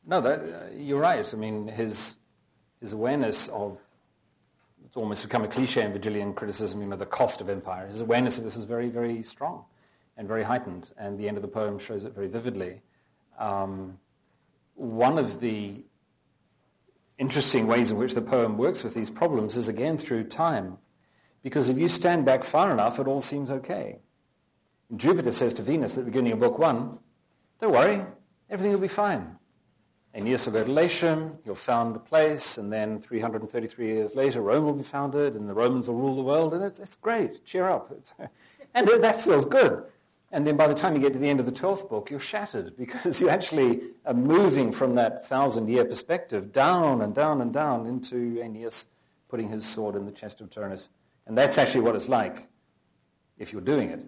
[0.05, 1.33] no, that, uh, you're right.
[1.33, 2.17] I mean, his,
[2.79, 3.79] his awareness of,
[4.91, 7.87] it's almost become a cliche in Virgilian criticism, you know, the cost of empire.
[7.87, 9.63] His awareness of this is very, very strong.
[10.17, 12.81] and very heightened, and the end of the poem shows it very vividly.
[13.39, 13.97] Um,
[14.75, 15.83] one of the
[17.17, 20.77] interesting ways in which the poem works with these problems is again through time.
[21.43, 23.99] Because if you stand back far enough, it all seems okay.
[24.95, 26.99] Jupiter says to Venus at the beginning of book one,
[27.59, 28.05] don't worry,
[28.49, 29.37] everything will be fine.
[30.13, 34.83] Aeneas to Latium, he'll found a place, and then 333 years later, Rome will be
[34.83, 37.91] founded, and the Romans will rule the world, and it's, it's great, cheer up.
[37.91, 38.13] It's,
[38.73, 39.83] and that feels good.
[40.33, 42.19] And then by the time you get to the end of the 12th book, you're
[42.19, 47.53] shattered because you actually are moving from that thousand year perspective down and down and
[47.53, 48.87] down into Aeneas
[49.29, 50.89] putting his sword in the chest of Turnus.
[51.25, 52.49] And that's actually what it's like
[53.37, 54.05] if you're doing it.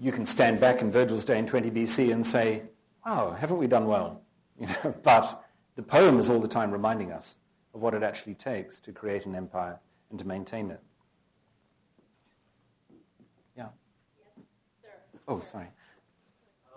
[0.00, 2.62] You can stand back in Virgil's day in 20 BC and say,
[3.04, 4.22] wow, haven't we done well?
[4.58, 5.44] You know, but
[5.76, 7.38] the poem is all the time reminding us
[7.74, 9.78] of what it actually takes to create an empire
[10.10, 10.80] and to maintain it.
[13.56, 13.68] Yeah
[14.82, 15.18] Yes, sir.
[15.28, 15.66] oh, sorry.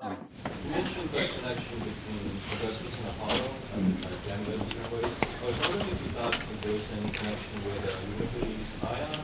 [0.01, 0.15] Um,
[0.63, 5.15] you mentioned the connection between Augustus and Apollo and uh, gender in different ways.
[5.19, 9.19] I was wondering if you thought that there was any connection with uh, Euripides' Ion,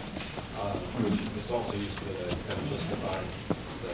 [0.60, 3.20] uh, which is also used to uh, kind of justify
[3.88, 3.94] the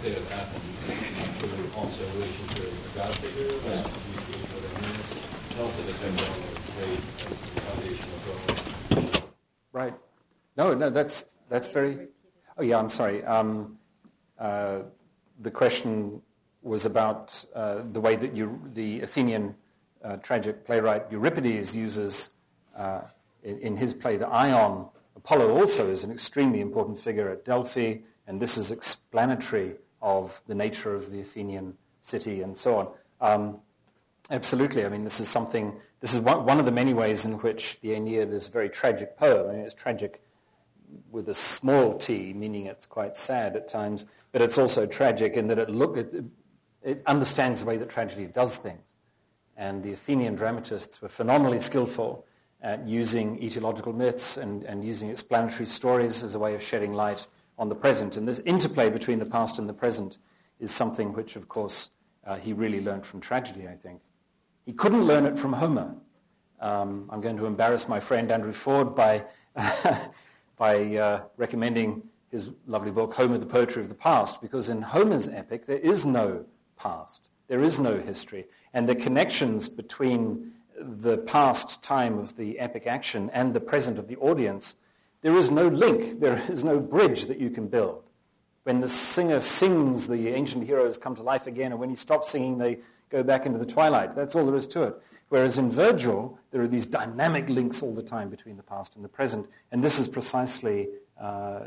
[0.00, 0.95] state of Athens,
[1.42, 5.10] with also in relation to the god figure, for the Venus,
[5.50, 8.20] and also the kind of trade as the foundation of
[8.96, 9.22] Rome.
[9.72, 9.94] Right.
[10.56, 12.08] No, no, that's that's very.
[12.56, 13.24] Oh yeah, I'm sorry.
[13.24, 13.78] Um,
[14.38, 14.80] uh,
[15.40, 16.22] the question
[16.62, 19.54] was about uh, the way that you, the Athenian
[20.02, 22.30] uh, tragic playwright Euripides uses
[22.76, 23.02] uh,
[23.42, 24.88] in, in, his play the Ion.
[25.14, 30.54] Apollo also is an extremely important figure at Delphi, and this is explanatory of the
[30.54, 32.88] nature of the Athenian city and so on.
[33.20, 33.60] Um,
[34.30, 37.38] absolutely, I mean, this is something, this is one, one, of the many ways in
[37.38, 39.50] which the Aeneid is a very tragic poem.
[39.50, 40.22] I mean, it's tragic
[41.10, 45.48] with a small t, meaning it's quite sad at times, but it's also tragic in
[45.48, 46.24] that it, look, it,
[46.82, 48.94] it understands the way that tragedy does things.
[49.56, 52.26] And the Athenian dramatists were phenomenally skillful
[52.60, 57.26] at using etiological myths and, and using explanatory stories as a way of shedding light
[57.58, 58.16] on the present.
[58.16, 60.18] And this interplay between the past and the present
[60.58, 61.90] is something which, of course,
[62.26, 64.02] uh, he really learned from tragedy, I think.
[64.64, 65.94] He couldn't learn it from Homer.
[66.60, 69.24] Um, I'm going to embarrass my friend Andrew Ford by
[70.56, 75.28] by uh, recommending his lovely book, Homer, the Poetry of the Past, because in Homer's
[75.28, 76.44] epic, there is no
[76.76, 78.46] past, there is no history.
[78.74, 84.08] And the connections between the past time of the epic action and the present of
[84.08, 84.76] the audience,
[85.22, 88.04] there is no link, there is no bridge that you can build.
[88.64, 92.30] When the singer sings, the ancient heroes come to life again, and when he stops
[92.30, 92.78] singing, they
[93.10, 94.16] go back into the twilight.
[94.16, 94.96] That's all there is to it.
[95.28, 99.04] Whereas in Virgil, there are these dynamic links all the time between the past and
[99.04, 99.48] the present.
[99.72, 100.88] And this is precisely
[101.20, 101.60] uh,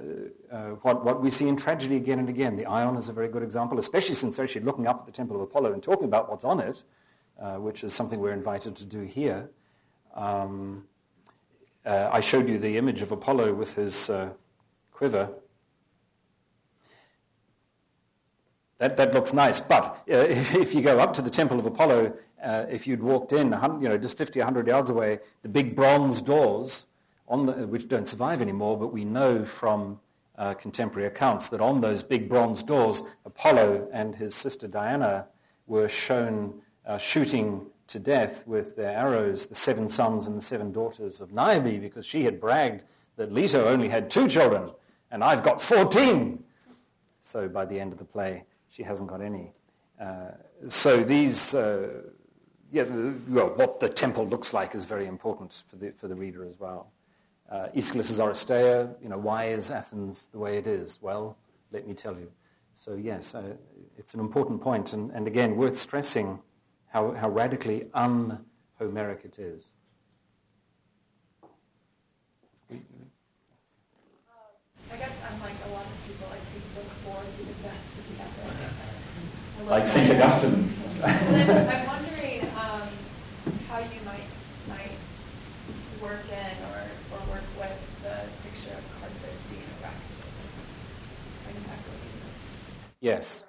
[0.51, 2.55] uh, what, what we see in tragedy again and again.
[2.55, 5.11] The Ion is a very good example, especially since they're actually looking up at the
[5.11, 6.83] Temple of Apollo and talking about what's on it,
[7.39, 9.49] uh, which is something we're invited to do here.
[10.15, 10.85] Um,
[11.85, 14.29] uh, I showed you the image of Apollo with his uh,
[14.91, 15.29] quiver.
[18.77, 22.13] That, that looks nice, but if, if you go up to the Temple of Apollo
[22.43, 23.47] uh, if you'd walked in,
[23.81, 26.87] you know, just 50, 100 yards away, the big bronze doors,
[27.29, 29.99] the, which don't survive anymore, but we know from
[30.37, 35.27] uh, contemporary accounts that on those big bronze doors, Apollo and his sister Diana
[35.67, 40.71] were shown uh, shooting to death with their arrows the seven sons and the seven
[40.71, 42.83] daughters of Niobe because she had bragged
[43.17, 44.71] that Leto only had two children
[45.11, 46.43] and I've got 14.
[47.19, 49.51] So by the end of the play, she hasn't got any.
[49.99, 50.31] Uh,
[50.67, 52.03] so these uh,
[52.71, 56.15] yeah, the, well, what the temple looks like is very important for the, for the
[56.15, 56.91] reader as well.
[57.49, 60.99] Uh, Aeschylus' Oresteia, you know, why is Athens the way it is?
[61.01, 61.35] Well,
[61.71, 62.31] let me tell you.
[62.75, 63.55] So yes, uh,
[63.97, 66.39] it's an important point, and, and again, worth stressing
[66.89, 69.71] how, how radically un-Homeric it is.
[72.71, 72.75] Uh,
[74.91, 77.63] I guess I'm like a lot of people, I take book four to be the
[77.63, 79.69] best of the epic.
[79.69, 80.09] Like St.
[80.09, 80.73] Augustine.
[81.03, 82.89] I'm wondering um,
[83.67, 84.23] how you might
[84.67, 84.97] might
[86.01, 90.19] work in or, or work with the picture of Carthage being erected
[91.49, 92.57] and this
[93.01, 93.45] Yes.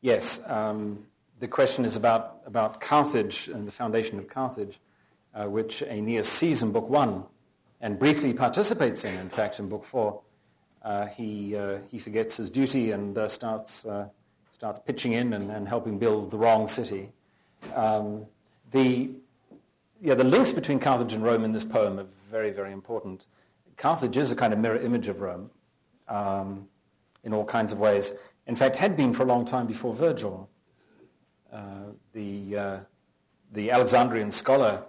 [0.00, 0.40] Yes.
[0.46, 1.06] Um,
[1.44, 4.80] the question is about, about Carthage and the foundation of Carthage,
[5.34, 7.24] uh, which Aeneas sees in Book One
[7.82, 10.22] and briefly participates in, in fact, in Book Four.
[10.82, 14.08] Uh, he, uh, he forgets his duty and uh, starts, uh,
[14.48, 17.12] starts pitching in and, and helping build the wrong city.
[17.74, 18.24] Um,
[18.70, 19.10] the
[20.00, 23.26] yeah, the links between Carthage and Rome in this poem are very, very important.
[23.76, 25.50] Carthage is a kind of mirror image of Rome.
[26.08, 26.68] Um,
[27.22, 28.12] in all kinds of ways.
[28.46, 30.48] In fact, had been for a long time before Virgil.
[32.12, 32.78] The, uh,
[33.52, 34.82] the Alexandrian scholar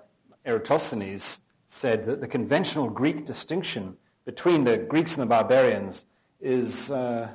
[0.45, 6.05] Eratosthenes said that the conventional Greek distinction between the Greeks and the barbarians
[6.39, 7.29] is uh,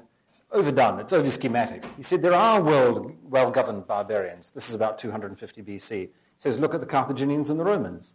[0.52, 1.84] overdone, it's over schematic.
[1.96, 4.50] He said there are well governed barbarians.
[4.50, 5.90] This is about 250 BC.
[5.90, 8.14] He says, look at the Carthaginians and the Romans.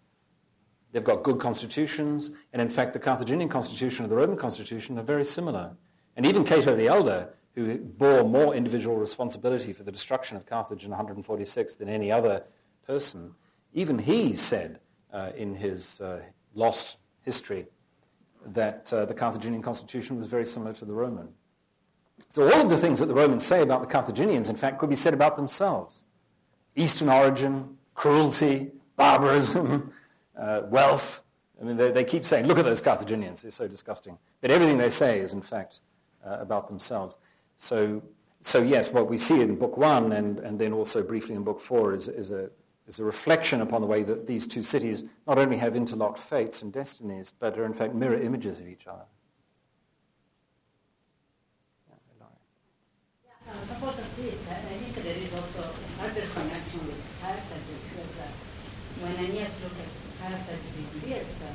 [0.91, 5.03] They've got good constitutions, and in fact, the Carthaginian constitution and the Roman constitution are
[5.03, 5.71] very similar.
[6.15, 10.83] And even Cato the Elder, who bore more individual responsibility for the destruction of Carthage
[10.83, 12.43] in 146 than any other
[12.85, 13.33] person,
[13.73, 14.79] even he said
[15.13, 16.21] uh, in his uh,
[16.53, 17.67] lost history
[18.45, 21.29] that uh, the Carthaginian constitution was very similar to the Roman.
[22.27, 24.89] So all of the things that the Romans say about the Carthaginians, in fact, could
[24.89, 26.03] be said about themselves.
[26.75, 29.93] Eastern origin, cruelty, barbarism,
[30.37, 31.23] uh, wealth.
[31.59, 34.17] I mean, they, they, keep saying, look at those Carthaginians, they're so disgusting.
[34.41, 35.79] But everything they say is, in fact,
[36.25, 37.17] uh, about themselves.
[37.57, 38.03] So,
[38.41, 41.59] so, yes, what we see in Book One and, and then also briefly in Book
[41.59, 42.49] Four is, is, a,
[42.87, 46.61] is a reflection upon the way that these two cities not only have interlocked fates
[46.61, 49.05] and destinies, but are, in fact, mirror images of each other.
[53.45, 55.69] Because of this, I think there is also
[55.99, 58.29] another connection with Carthage because uh,
[59.01, 61.53] when Aeneas looks at Carthage being built, uh,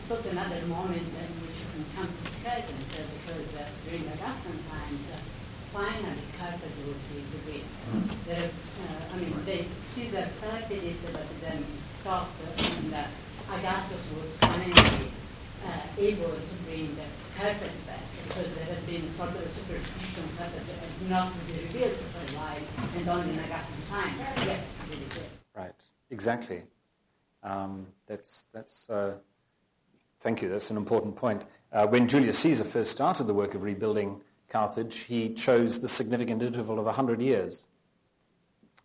[0.00, 3.64] it's also another moment in which you can come to the present uh, because uh,
[3.86, 5.18] during Augustan times, uh,
[5.72, 7.68] finally Carthage was being built.
[8.26, 11.64] There, uh, I mean, they, Caesar started it, but then
[12.00, 12.94] stopped, and
[13.54, 15.10] Augustus was finally
[15.98, 17.06] able to bring the
[17.36, 21.40] Carthage back because there had been sort of a superstition that it had not to
[21.46, 22.64] be revealed for a while,
[22.96, 25.30] and only in Augustan times, yes, really did.
[25.54, 26.62] Right, exactly.
[27.42, 29.14] Um, that's, that's, uh,
[30.20, 31.44] thank you, that's an important point.
[31.72, 36.42] Uh, when Julius Caesar first started the work of rebuilding Carthage, he chose the significant
[36.42, 37.66] interval of 100 years.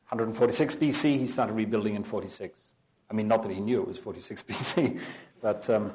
[0.09, 2.73] 146 BC, he started rebuilding in 46.
[3.09, 4.99] I mean, not that he knew it was 46 BC,
[5.41, 5.93] but um,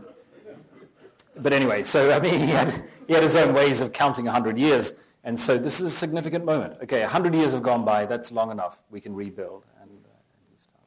[1.36, 4.58] but anyway, so I mean, he had, he had his own ways of counting 100
[4.58, 4.94] years.
[5.22, 6.78] And so this is a significant moment.
[6.82, 8.06] Okay, 100 years have gone by.
[8.06, 8.82] That's long enough.
[8.90, 9.64] We can rebuild.
[9.80, 10.84] And, uh, and start.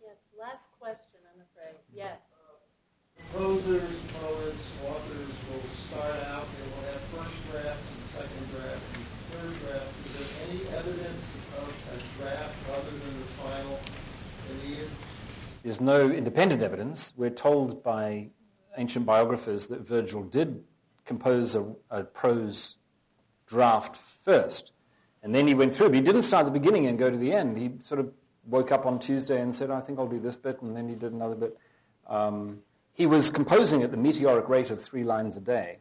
[0.00, 0.08] Yeah.
[0.08, 1.76] Yes, last question, I'm afraid.
[1.92, 2.18] Yes.
[3.32, 9.04] Composers, poets, authors will start out, they will have first drafts and second drafts and
[9.30, 10.06] third drafts.
[10.06, 13.80] Is there any evidence of a draft other than the final?
[15.62, 17.12] There's no independent evidence.
[17.16, 18.28] We're told by
[18.76, 20.64] ancient biographers that Virgil did
[21.04, 22.76] compose a, a prose
[23.46, 24.72] draft first.
[25.22, 27.16] And then he went through, but he didn't start at the beginning and go to
[27.16, 27.58] the end.
[27.58, 28.10] He sort of
[28.46, 30.94] woke up on Tuesday and said, I think I'll do this bit, and then he
[30.94, 31.58] did another bit.
[32.06, 32.60] Um,
[32.98, 35.78] he was composing at the meteoric rate of three lines a day.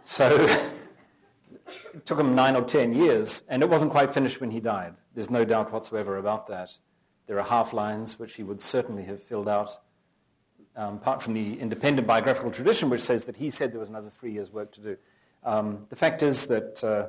[0.00, 0.36] So
[1.94, 4.94] it took him nine or ten years, and it wasn't quite finished when he died.
[5.14, 6.78] There's no doubt whatsoever about that.
[7.26, 9.76] There are half lines which he would certainly have filled out,
[10.76, 14.08] um, apart from the independent biographical tradition, which says that he said there was another
[14.08, 14.96] three years' work to do.
[15.42, 17.08] Um, the fact is that, uh,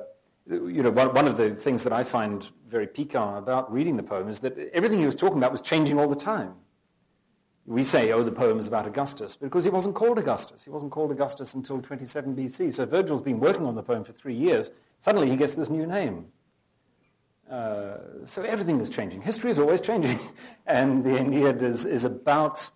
[0.50, 4.02] you know, one, one, of the things that I find very piquant about reading the
[4.02, 6.54] poem is that everything he was talking about was changing all the time.
[7.66, 10.64] We say, oh, the poem is about Augustus, because he wasn't called Augustus.
[10.64, 12.74] He wasn't called Augustus until 27 BC.
[12.74, 14.70] So Virgil's been working on the poem for three years.
[14.98, 16.26] Suddenly he gets this new name.
[17.50, 19.22] Uh, so everything is changing.
[19.22, 20.18] History is always changing.
[20.66, 22.70] and the Aeneid is, is about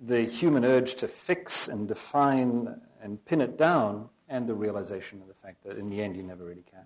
[0.00, 5.28] the human urge to fix and define and pin it down, and the realization of
[5.28, 6.84] the fact that in the end you never really can.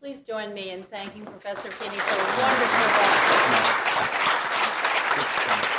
[0.00, 4.15] Please join me in thanking Professor Feeney for a wonderful lecture.
[5.16, 5.75] Thank you.